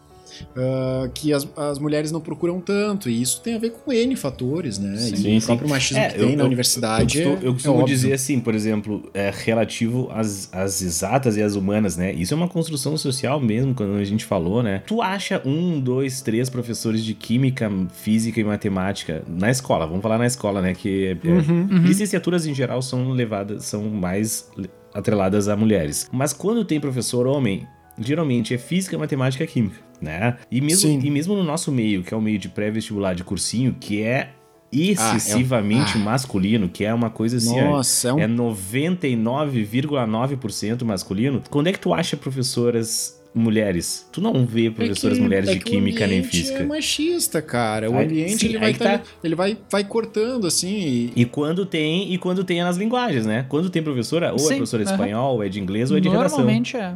Ah, 0.55 1.09
que 1.13 1.33
as, 1.33 1.47
as 1.57 1.79
mulheres 1.79 2.11
não 2.11 2.21
procuram 2.21 2.59
tanto, 2.59 3.09
e 3.09 3.21
isso 3.21 3.41
tem 3.41 3.55
a 3.55 3.59
ver 3.59 3.71
com 3.71 3.91
N 3.91 4.15
fatores, 4.15 4.77
né? 4.79 4.95
Sim, 4.97 5.13
e 5.13 5.17
sim. 5.17 5.37
o 5.37 5.41
próprio 5.41 5.69
machismo 5.69 6.03
É, 6.03 6.09
que 6.09 6.19
tem 6.19 6.31
eu- 6.31 6.35
na 6.37 6.43
eu- 6.43 6.47
universidade. 6.47 7.19
Eu, 7.19 7.23
costumo- 7.31 7.45
é- 7.45 7.49
eu 7.49 7.53
costumo 7.53 7.85
dizer 7.85 8.13
assim, 8.13 8.39
por 8.39 8.53
exemplo, 8.55 9.09
é, 9.13 9.31
relativo 9.33 10.09
às, 10.11 10.49
às 10.53 10.81
exatas 10.81 11.37
e 11.37 11.41
às 11.41 11.55
humanas, 11.55 11.97
né? 11.97 12.11
Isso 12.13 12.33
é 12.33 12.37
uma 12.37 12.47
construção 12.47 12.97
social 12.97 13.39
mesmo, 13.39 13.73
quando 13.73 13.95
a 13.97 14.03
gente 14.03 14.25
falou, 14.25 14.61
né? 14.63 14.83
Tu 14.87 15.01
acha 15.01 15.41
um, 15.45 15.79
dois, 15.79 16.21
três 16.21 16.49
professores 16.49 17.03
de 17.03 17.13
química, 17.13 17.71
física 17.93 18.39
e 18.39 18.43
matemática 18.43 19.23
na 19.27 19.49
escola? 19.51 19.85
Vamos 19.85 20.01
falar 20.01 20.17
na 20.17 20.25
escola, 20.27 20.61
né? 20.61 20.73
Que 20.73 21.17
é- 21.23 21.27
é- 21.27 21.31
Uhum. 21.31 21.67
Uhum. 21.71 21.77
licenciaturas 21.83 22.45
em 22.45 22.53
geral 22.53 22.81
são 22.81 23.11
levadas, 23.11 23.65
são 23.65 23.83
mais 23.89 24.49
atreladas 24.93 25.47
a 25.47 25.55
mulheres. 25.55 26.07
Mas 26.11 26.31
quando 26.33 26.63
tem 26.63 26.79
professor 26.79 27.27
homem, 27.27 27.65
geralmente 27.99 28.53
é 28.53 28.57
física, 28.57 28.97
matemática 28.97 29.43
e 29.43 29.47
química, 29.47 29.77
né? 30.01 30.37
E 30.51 30.59
mesmo, 30.61 30.89
Sim. 30.89 30.99
e 31.03 31.09
mesmo 31.11 31.35
no 31.35 31.43
nosso 31.43 31.71
meio, 31.71 32.01
que 32.03 32.13
é 32.13 32.17
o 32.17 32.21
meio 32.21 32.37
de 32.39 32.49
pré-vestibular 32.49 33.13
de 33.15 33.23
cursinho, 33.23 33.75
que 33.79 34.01
é 34.03 34.29
excessivamente 34.71 35.93
ah. 35.95 35.99
masculino, 35.99 36.67
que 36.67 36.83
é 36.83 36.93
uma 36.93 37.09
coisa 37.09 37.37
assim, 37.37 37.57
é- 37.57 37.63
Nossa, 37.63 38.09
é 38.09 38.13
um 38.13 38.19
é 38.19 38.27
99,9% 38.27 40.83
masculino. 40.83 41.41
Quando 41.49 41.67
é 41.67 41.71
que 41.71 41.79
tu 41.79 41.93
acha 41.93 42.17
professoras 42.17 43.15
mulheres? 43.33 44.07
Tu 44.11 44.21
não 44.21 44.45
vê 44.45 44.69
professoras 44.69 45.17
É 45.17 45.19
que- 45.19 45.23
mulheres 45.25 45.49
é 45.49 45.53
de 45.53 45.59
que 45.59 45.65
o 45.65 45.71
química 45.71 46.05
nem 46.07 46.19
ambiente 46.19 46.37
física. 46.37 46.59
É 46.59 46.65
machista, 46.65 47.41
cara. 47.41 47.89
O 47.89 47.97
Aí- 47.97 48.05
ambiente 48.05 48.37
sim, 48.37 48.47
ele 48.47 48.57
vai, 48.59 48.73
tá- 48.73 48.97
tá. 48.99 49.03
ele 49.23 49.35
vai, 49.35 49.57
vai 49.69 49.83
cortando 49.83 50.47
assim. 50.47 50.77
E... 50.77 51.11
E 51.15 51.25
quando 51.25 51.65
tem, 51.65 52.13
e 52.13 52.17
quando 52.17 52.43
tem 52.43 52.59
é 52.59 52.63
nas 52.63 52.77
linguagens, 52.77 53.25
né? 53.25 53.45
Quando 53.47 53.69
tem 53.69 53.81
professora, 53.83 54.29
ou 54.31 54.35
é 54.35 54.39
Sim, 54.39 54.47
professora 54.57 54.83
de 54.83 54.91
espanhol, 54.91 55.35
ou 55.35 55.43
é 55.43 55.49
de 55.49 55.59
inglês, 55.59 55.91
ou 55.91 55.97
é 55.97 55.99
de 55.99 56.09
redação. 56.09 56.39
Normalmente 56.39 56.75
é. 56.77 56.95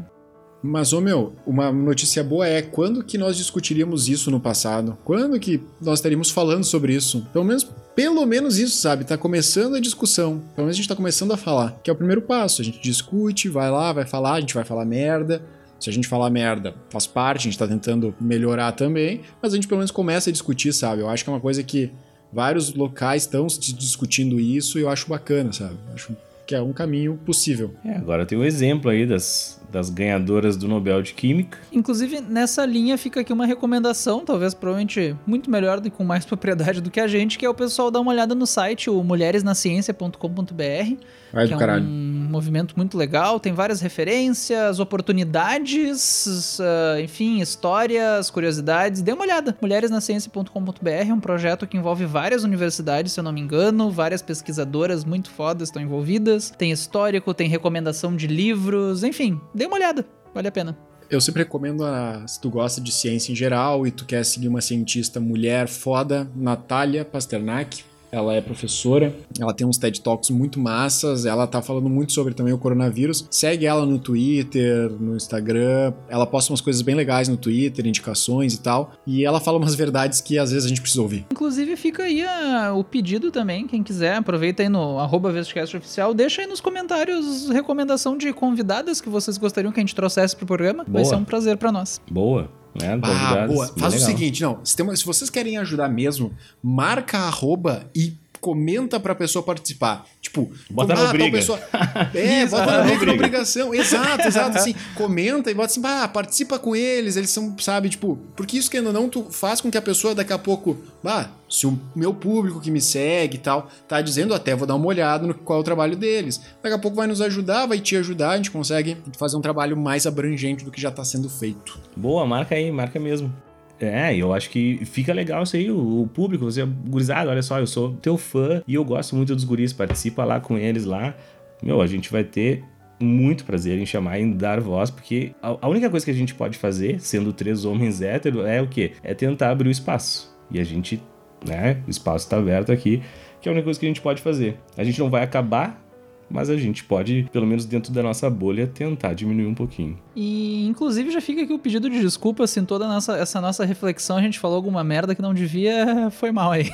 Mas, 0.61 0.91
ô 0.91 0.99
meu, 0.99 1.33
uma 1.45 1.71
notícia 1.71 2.23
boa 2.23 2.47
é 2.47 2.61
quando 2.61 3.03
que 3.03 3.17
nós 3.17 3.37
discutiríamos 3.37 4.09
isso 4.09 4.29
no 4.29 4.39
passado? 4.39 4.97
Quando 5.05 5.39
que 5.39 5.61
nós 5.81 5.99
estaríamos 5.99 6.29
falando 6.29 6.65
sobre 6.65 6.93
isso? 6.93 7.25
Pelo 7.31 7.45
menos, 7.45 7.65
pelo 7.95 8.25
menos 8.25 8.57
isso, 8.57 8.77
sabe? 8.77 9.05
Tá 9.05 9.17
começando 9.17 9.75
a 9.75 9.79
discussão. 9.79 10.41
Pelo 10.55 10.65
menos 10.65 10.75
a 10.75 10.77
gente 10.77 10.89
tá 10.89 10.95
começando 10.95 11.31
a 11.31 11.37
falar. 11.37 11.79
Que 11.81 11.89
é 11.89 11.93
o 11.93 11.95
primeiro 11.95 12.21
passo. 12.21 12.61
A 12.61 12.65
gente 12.65 12.81
discute, 12.81 13.47
vai 13.47 13.71
lá, 13.71 13.93
vai 13.93 14.05
falar, 14.05 14.33
a 14.33 14.39
gente 14.41 14.53
vai 14.53 14.65
falar 14.65 14.83
merda. 14.83 15.41
Se 15.79 15.89
a 15.89 15.93
gente 15.93 16.09
falar 16.09 16.29
merda, 16.29 16.75
faz 16.89 17.07
parte, 17.07 17.47
a 17.47 17.51
gente 17.51 17.57
tá 17.57 17.65
tentando 17.65 18.13
melhorar 18.19 18.73
também, 18.73 19.21
mas 19.41 19.53
a 19.53 19.55
gente 19.55 19.65
pelo 19.65 19.77
menos 19.77 19.91
começa 19.91 20.29
a 20.29 20.33
discutir, 20.33 20.73
sabe? 20.73 21.01
Eu 21.01 21.09
acho 21.09 21.23
que 21.23 21.29
é 21.29 21.33
uma 21.33 21.39
coisa 21.39 21.63
que 21.63 21.89
vários 22.33 22.73
locais 22.73 23.23
estão 23.23 23.47
discutindo 23.47 24.41
isso 24.41 24.77
e 24.77 24.81
eu 24.81 24.89
acho 24.89 25.07
bacana, 25.07 25.53
sabe? 25.53 25.77
Acho 25.93 26.15
que 26.45 26.53
é 26.53 26.61
um 26.61 26.73
caminho 26.73 27.17
possível. 27.25 27.73
É, 27.85 27.95
agora 27.95 28.25
tem 28.25 28.37
o 28.37 28.43
exemplo 28.43 28.91
aí 28.91 29.05
das, 29.05 29.58
das 29.71 29.89
ganhadoras 29.89 30.57
do 30.57 30.67
Nobel 30.67 31.01
de 31.01 31.13
Química. 31.13 31.57
Inclusive, 31.71 32.21
nessa 32.21 32.65
linha 32.65 32.97
fica 32.97 33.21
aqui 33.21 33.31
uma 33.31 33.45
recomendação, 33.45 34.25
talvez 34.25 34.53
provavelmente 34.53 35.15
muito 35.25 35.49
melhor 35.49 35.81
e 35.85 35.89
com 35.89 36.03
mais 36.03 36.25
propriedade 36.25 36.81
do 36.81 36.89
que 36.89 36.99
a 36.99 37.07
gente, 37.07 37.37
que 37.37 37.45
é 37.45 37.49
o 37.49 37.53
pessoal 37.53 37.91
dar 37.91 37.99
uma 37.99 38.11
olhada 38.11 38.33
no 38.33 38.47
site, 38.47 38.89
o 38.89 39.03
mulheresnaciencia.com.br, 39.03 40.95
Vai 41.31 41.45
que 41.47 41.53
do 41.53 41.55
é 41.55 41.59
caralho. 41.59 41.83
um 41.83 42.27
movimento 42.29 42.73
muito 42.75 42.97
legal, 42.97 43.39
tem 43.39 43.53
várias 43.53 43.81
referências, 43.81 44.79
oportunidades, 44.79 46.59
ah, 46.59 46.99
enfim, 47.01 47.39
histórias, 47.39 48.29
curiosidades. 48.29 49.01
Dê 49.01 49.13
uma 49.13 49.23
olhada. 49.23 49.55
Mulheresnaciencia.com.br 49.61 50.89
é 50.89 51.13
um 51.13 51.19
projeto 51.19 51.67
que 51.67 51.77
envolve 51.77 52.05
várias 52.05 52.43
universidades, 52.43 53.13
se 53.13 53.19
eu 53.19 53.23
não 53.23 53.31
me 53.31 53.41
engano, 53.41 53.91
várias 53.91 54.21
pesquisadoras 54.21 55.05
muito 55.05 55.29
fodas 55.29 55.69
estão 55.69 55.81
envolvidas. 55.81 56.51
Tem 56.57 56.71
histórico, 56.71 57.33
tem 57.33 57.47
recomendação 57.47 58.15
de 58.15 58.27
livros, 58.27 59.03
enfim, 59.03 59.39
dê 59.59 59.65
uma 59.65 59.75
olhada. 59.75 60.05
Vale 60.33 60.47
a 60.47 60.51
pena. 60.51 60.77
Eu 61.09 61.19
sempre 61.19 61.43
recomendo, 61.43 61.83
a, 61.83 62.25
se 62.25 62.39
tu 62.39 62.49
gosta 62.49 62.79
de 62.79 62.91
ciência 62.91 63.31
em 63.31 63.35
geral 63.35 63.85
e 63.85 63.91
tu 63.91 64.05
quer 64.05 64.23
seguir 64.23 64.47
uma 64.47 64.61
cientista 64.61 65.19
mulher 65.19 65.67
foda, 65.67 66.31
Natália 66.35 67.03
Pasternak. 67.03 67.83
Ela 68.11 68.33
é 68.35 68.41
professora, 68.41 69.13
ela 69.39 69.53
tem 69.53 69.65
uns 69.67 69.77
TED 69.77 70.01
Talks 70.01 70.29
muito 70.29 70.59
massas, 70.59 71.25
ela 71.25 71.45
tá 71.45 71.61
falando 71.61 71.89
muito 71.89 72.11
sobre 72.11 72.33
também 72.33 72.53
o 72.53 72.57
coronavírus. 72.57 73.27
Segue 73.29 73.65
ela 73.65 73.85
no 73.85 73.99
Twitter, 73.99 74.89
no 74.99 75.15
Instagram, 75.15 75.93
ela 76.07 76.25
posta 76.25 76.51
umas 76.51 76.61
coisas 76.61 76.81
bem 76.81 76.95
legais 76.95 77.27
no 77.27 77.37
Twitter, 77.37 77.85
indicações 77.85 78.53
e 78.53 78.61
tal. 78.61 78.91
E 79.05 79.23
ela 79.25 79.39
fala 79.39 79.57
umas 79.57 79.75
verdades 79.75 80.21
que 80.21 80.37
às 80.37 80.51
vezes 80.51 80.65
a 80.65 80.69
gente 80.69 80.81
precisa 80.81 81.01
ouvir. 81.01 81.25
Inclusive, 81.31 81.75
fica 81.75 82.03
aí 82.03 82.25
a- 82.25 82.73
o 82.73 82.83
pedido 82.83 83.31
também, 83.31 83.67
quem 83.67 83.83
quiser, 83.83 84.15
aproveita 84.15 84.63
aí 84.63 84.69
no 84.69 84.97
arroba 84.99 85.29
Oficial, 85.29 86.13
deixa 86.13 86.41
aí 86.41 86.47
nos 86.47 86.59
comentários 86.59 87.49
recomendação 87.49 88.17
de 88.17 88.33
convidadas 88.33 88.99
que 88.99 89.09
vocês 89.09 89.37
gostariam 89.37 89.71
que 89.71 89.79
a 89.79 89.83
gente 89.83 89.95
trouxesse 89.95 90.35
pro 90.35 90.45
programa. 90.45 90.83
Vai 90.83 91.03
Boa. 91.03 91.05
ser 91.05 91.15
um 91.15 91.23
prazer 91.23 91.57
pra 91.57 91.71
nós. 91.71 92.01
Boa, 92.09 92.49
né? 92.75 92.99
Ah, 93.01 93.47
boa. 93.47 93.67
Faz 93.67 93.93
o 93.93 93.97
legal. 93.97 94.09
seguinte, 94.09 94.41
não. 94.41 94.59
Se, 94.63 94.75
tem 94.75 94.95
se 94.95 95.05
vocês 95.05 95.29
querem 95.29 95.57
ajudar 95.57 95.89
mesmo, 95.89 96.33
marca 96.61 97.17
a 97.19 97.27
arroba 97.27 97.89
e 97.95 98.13
comenta 98.39 98.99
pra 98.99 99.13
pessoa 99.15 99.43
participar. 99.43 100.05
Tipo, 100.21 100.51
Bota 100.69 100.93
na 100.93 101.03
tal 101.03 101.11
briga. 101.13 101.37
pessoa- 101.37 101.59
É, 102.13 102.45
bota 102.45 102.65
na 102.83 102.83
briga, 102.95 103.11
obrigação. 103.13 103.73
Exato, 103.73 104.27
exato. 104.27 104.57
Assim, 104.59 104.75
comenta 104.95 105.49
e 105.49 105.53
bota 105.53 105.67
assim, 105.67 105.81
bah, 105.81 106.07
participa 106.07 106.57
com 106.59 106.75
eles, 106.75 107.15
eles 107.15 107.29
são, 107.29 107.55
sabe, 107.59 107.89
tipo, 107.89 108.17
porque 108.35 108.57
isso 108.57 108.69
que 108.69 108.79
ou 108.79 108.93
não, 108.93 109.09
tu 109.09 109.27
faz 109.31 109.61
com 109.61 109.69
que 109.71 109.77
a 109.77 109.81
pessoa 109.81 110.13
daqui 110.15 110.33
a 110.33 110.37
pouco, 110.37 110.77
bah, 111.03 111.29
se 111.49 111.65
o 111.67 111.79
meu 111.95 112.13
público 112.13 112.59
que 112.61 112.69
me 112.71 112.79
segue 112.81 113.35
e 113.35 113.39
tal, 113.39 113.69
tá 113.87 114.01
dizendo 114.01 114.33
até, 114.33 114.55
vou 114.55 114.67
dar 114.67 114.75
uma 114.75 114.85
olhada 114.87 115.25
no 115.25 115.33
qual 115.33 115.59
é 115.59 115.61
o 115.61 115.63
trabalho 115.65 115.95
deles. 115.95 116.39
Daqui 116.61 116.75
a 116.75 116.79
pouco 116.79 116.95
vai 116.97 117.07
nos 117.07 117.21
ajudar, 117.21 117.65
vai 117.65 117.79
te 117.79 117.95
ajudar, 117.97 118.31
a 118.31 118.37
gente 118.37 118.51
consegue 118.51 118.97
fazer 119.17 119.35
um 119.37 119.41
trabalho 119.41 119.75
mais 119.75 120.05
abrangente 120.05 120.63
do 120.63 120.71
que 120.71 120.79
já 120.79 120.91
tá 120.91 121.03
sendo 121.03 121.29
feito. 121.29 121.79
Boa, 121.95 122.25
marca 122.25 122.55
aí, 122.55 122.71
marca 122.71 122.99
mesmo. 122.99 123.33
É, 123.79 124.15
eu 124.15 124.33
acho 124.33 124.49
que 124.49 124.83
fica 124.85 125.13
legal 125.13 125.43
isso 125.43 125.55
aí, 125.55 125.71
o, 125.71 126.01
o 126.01 126.07
público, 126.07 126.43
você, 126.43 126.65
gurizada, 126.65 127.29
olha 127.29 127.41
só, 127.41 127.59
eu 127.59 127.67
sou 127.67 127.93
teu 128.01 128.17
fã 128.17 128.61
e 128.67 128.73
eu 128.73 128.83
gosto 128.83 129.15
muito 129.15 129.33
dos 129.33 129.43
guris, 129.45 129.71
participa 129.71 130.25
lá 130.25 130.39
com 130.39 130.57
eles 130.57 130.85
lá. 130.85 131.15
Meu, 131.63 131.81
a 131.81 131.87
gente 131.87 132.11
vai 132.11 132.23
ter 132.23 132.63
muito 132.99 133.45
prazer 133.45 133.79
em 133.79 133.85
chamar 133.85 134.19
e 134.19 134.33
dar 134.33 134.59
voz, 134.59 134.89
porque 134.89 135.31
a, 135.41 135.57
a 135.61 135.69
única 135.69 135.89
coisa 135.89 136.05
que 136.05 136.11
a 136.11 136.15
gente 136.15 136.35
pode 136.35 136.57
fazer, 136.57 136.99
sendo 136.99 137.31
três 137.31 137.63
homens 137.63 138.01
héteros, 138.01 138.45
é 138.45 138.61
o 138.61 138.67
quê? 138.67 138.91
É 139.03 139.13
tentar 139.13 139.51
abrir 139.51 139.69
o 139.69 139.71
espaço. 139.71 140.35
E 140.51 140.59
a 140.59 140.63
gente, 140.63 141.01
né, 141.45 141.81
o 141.87 141.89
espaço 141.89 142.29
tá 142.29 142.37
aberto 142.37 142.71
aqui, 142.71 143.01
que 143.41 143.47
é 143.47 143.51
a 143.51 143.53
única 143.53 143.65
coisa 143.65 143.79
que 143.79 143.85
a 143.85 143.89
gente 143.89 144.01
pode 144.01 144.21
fazer. 144.21 144.57
A 144.77 144.83
gente 144.83 144.99
não 144.99 145.09
vai 145.09 145.23
acabar, 145.23 145.81
mas 146.29 146.49
a 146.49 146.57
gente 146.57 146.83
pode, 146.83 147.27
pelo 147.31 147.45
menos 147.47 147.65
dentro 147.65 147.91
da 147.91 148.03
nossa 148.03 148.29
bolha, 148.29 148.67
tentar 148.67 149.13
diminuir 149.13 149.47
um 149.47 149.53
pouquinho. 149.55 149.97
E, 150.15 150.65
inclusive, 150.67 151.11
já 151.11 151.21
fica 151.21 151.41
aqui 151.43 151.53
o 151.53 151.59
pedido 151.59 151.89
de 151.89 151.99
desculpa 151.99 152.45
se 152.47 152.59
em 152.59 152.65
toda 152.65 152.85
a 152.85 152.87
nossa, 152.87 153.17
essa 153.17 153.39
nossa 153.41 153.65
reflexão 153.65 154.17
a 154.17 154.21
gente 154.21 154.39
falou 154.39 154.55
alguma 154.55 154.83
merda 154.83 155.15
que 155.15 155.21
não 155.21 155.33
devia, 155.33 156.09
foi 156.11 156.31
mal 156.31 156.51
aí. 156.51 156.71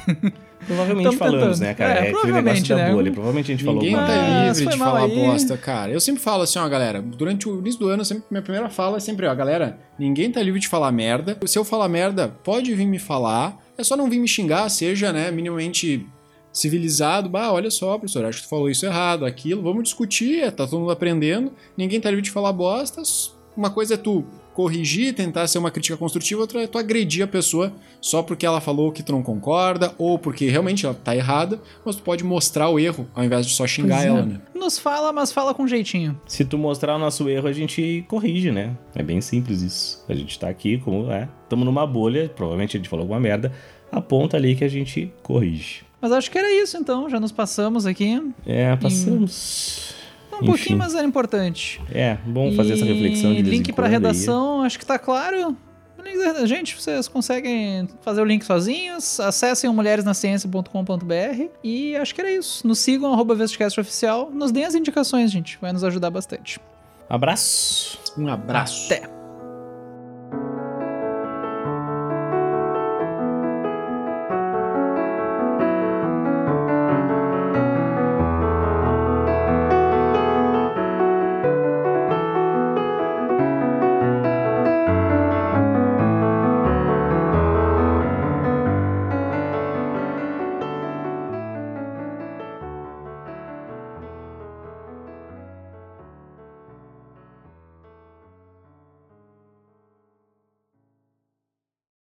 Provavelmente 0.66 1.06
Tamo 1.06 1.18
falamos, 1.18 1.60
tentando. 1.60 1.60
né, 1.68 1.74
cara? 1.74 1.94
É, 1.94 2.08
É, 2.08 2.12
aquele 2.12 2.32
negócio 2.32 2.68
da 2.70 2.76
né? 2.76 2.92
bolha. 2.92 3.12
Provavelmente 3.12 3.52
a 3.52 3.56
gente 3.56 3.66
Ninguém 3.68 3.92
falou 3.92 4.08
tá 4.08 4.14
alguma 4.16 4.38
Mas 4.48 4.58
livre 4.60 4.74
de 4.74 4.80
mal 4.80 4.88
falar 4.94 5.06
aí. 5.06 5.16
bosta, 5.16 5.58
cara. 5.58 5.92
Eu 5.92 6.00
sempre 6.00 6.22
falo 6.24 6.44
assim, 6.44 6.58
ó, 6.60 6.68
galera, 6.68 7.02
durante 7.02 7.48
o 7.48 7.60
início 7.60 7.80
do 7.80 7.88
ano, 7.90 8.04
sempre, 8.04 8.24
minha 8.32 8.42
primeira 8.42 8.70
fala 8.70 8.98
é 8.98 9.00
sempre, 9.00 9.28
ó, 9.28 9.36
galera, 9.36 9.78
ninguém 10.00 10.32
tá 10.32 10.42
livre 10.42 10.60
de 10.60 10.68
falar 10.68 10.92
merda. 10.92 11.38
Se 11.46 11.60
eu 11.60 11.64
falar 11.66 11.88
merda, 11.88 12.30
pode 12.44 12.74
vir 12.74 12.88
me 12.88 12.98
falar. 12.98 13.64
É 13.78 13.84
só 13.84 13.96
não 13.98 14.10
vir 14.10 14.20
me 14.20 14.28
xingar, 14.28 14.68
seja, 14.70 15.12
né, 15.12 15.30
minimamente 15.30 16.08
civilizado. 16.56 17.30
Bah, 17.30 17.52
olha 17.52 17.70
só, 17.70 17.98
professor, 17.98 18.26
acho 18.26 18.40
que 18.40 18.48
tu 18.48 18.50
falou 18.50 18.70
isso 18.70 18.86
errado, 18.86 19.26
aquilo. 19.26 19.62
Vamos 19.62 19.84
discutir, 19.84 20.40
é, 20.40 20.50
tá 20.50 20.66
todo 20.66 20.80
mundo 20.80 20.92
aprendendo. 20.92 21.52
Ninguém 21.78 22.00
tá 22.00 22.10
livre 22.10 22.24
de 22.24 22.32
falar 22.32 22.54
bosta. 22.54 23.04
Uma 23.56 23.70
coisa 23.70 23.96
é 23.96 23.98
tu 23.98 24.24
corrigir, 24.54 25.14
tentar 25.14 25.48
ser 25.48 25.58
uma 25.58 25.70
crítica 25.70 25.98
construtiva, 25.98 26.40
outra 26.40 26.64
é 26.64 26.68
tu 26.68 26.78
agredir 26.78 27.22
a 27.22 27.28
pessoa 27.28 27.74
só 28.00 28.24
porque 28.24 28.46
ela 28.46 28.62
falou 28.62 28.90
que 28.90 29.04
tu 29.04 29.12
não 29.12 29.22
concorda 29.22 29.94
ou 29.98 30.18
porque 30.18 30.50
realmente 30.50 30.86
ela 30.86 30.96
tá 30.96 31.14
errada, 31.14 31.60
mas 31.86 31.98
tu 31.98 32.04
pode 32.04 32.24
mostrar 32.24 32.70
o 32.70 32.80
erro 32.80 33.06
ao 33.14 33.24
invés 33.24 33.46
de 33.46 33.54
só 33.54 33.68
xingar 33.68 33.98
Pois 33.98 34.06
é. 34.06 34.08
ela, 34.08 34.26
né? 34.26 34.42
Nos 34.54 34.80
fala, 34.80 35.12
mas 35.12 35.34
fala 35.34 35.54
com 35.54 35.68
jeitinho. 35.68 36.20
Se 36.26 36.46
tu 36.46 36.58
mostrar 36.58 36.96
o 36.96 37.00
nosso 37.00 37.28
erro, 37.28 37.50
a 37.50 37.54
gente 37.54 38.06
corrige, 38.08 38.50
né? 38.50 38.78
É 38.96 39.04
bem 39.04 39.20
simples 39.20 39.62
isso. 39.62 40.06
A 40.08 40.14
gente 40.14 40.40
tá 40.40 40.48
aqui, 40.48 40.78
como 40.78 41.12
é, 41.12 41.28
tamo 41.50 41.66
numa 41.66 41.86
bolha, 41.86 42.32
provavelmente 42.34 42.78
a 42.78 42.80
gente 42.80 42.90
falou 42.90 43.04
alguma 43.04 43.20
merda, 43.20 43.52
aponta 43.92 44.38
ali 44.38 44.56
que 44.56 44.64
a 44.64 44.70
gente 44.70 45.12
corrige. 45.22 45.85
Mas 46.06 46.12
acho 46.12 46.30
que 46.30 46.38
era 46.38 46.62
isso 46.62 46.78
então, 46.78 47.10
já 47.10 47.20
nos 47.20 47.32
passamos 47.32 47.88
aqui. 47.88 48.22
É, 48.46 48.76
passamos. 48.76 49.96
Um 50.32 50.36
Enfim. 50.36 50.46
pouquinho, 50.46 50.78
mas 50.78 50.94
era 50.94 51.04
importante. 51.08 51.82
É, 51.92 52.20
bom 52.28 52.52
fazer 52.52 52.74
essa 52.74 52.86
reflexão 52.86 53.34
de 53.34 53.40
E 53.40 53.42
link 53.42 53.70
em 53.70 53.74
pra 53.74 53.86
quando 53.86 53.88
aí. 53.88 53.92
redação, 53.94 54.62
acho 54.62 54.78
que 54.78 54.86
tá 54.86 55.00
claro. 55.00 55.58
Gente, 56.46 56.80
vocês 56.80 57.08
conseguem 57.08 57.90
fazer 58.02 58.22
o 58.22 58.24
link 58.24 58.44
sozinhos. 58.46 59.20
Acessem 59.20 59.68
o 59.68 59.74
mulheresnaciencia.com.br 59.74 61.44
e 61.64 61.96
acho 61.96 62.14
que 62.14 62.22
era 62.22 62.32
isso. 62.32 62.68
Nos 62.68 62.78
sigam, 62.78 63.12
arroba 63.12 63.34
Oficial. 63.34 64.30
Nos 64.32 64.52
deem 64.52 64.66
as 64.68 64.76
indicações, 64.76 65.32
gente. 65.32 65.58
Vai 65.60 65.74
nos 65.74 65.84
ajudar 65.84 66.12
bastante. 66.12 66.60
Abraço. 67.10 67.98
Um 68.16 68.28
abraço. 68.28 68.94
Até! 68.94 69.15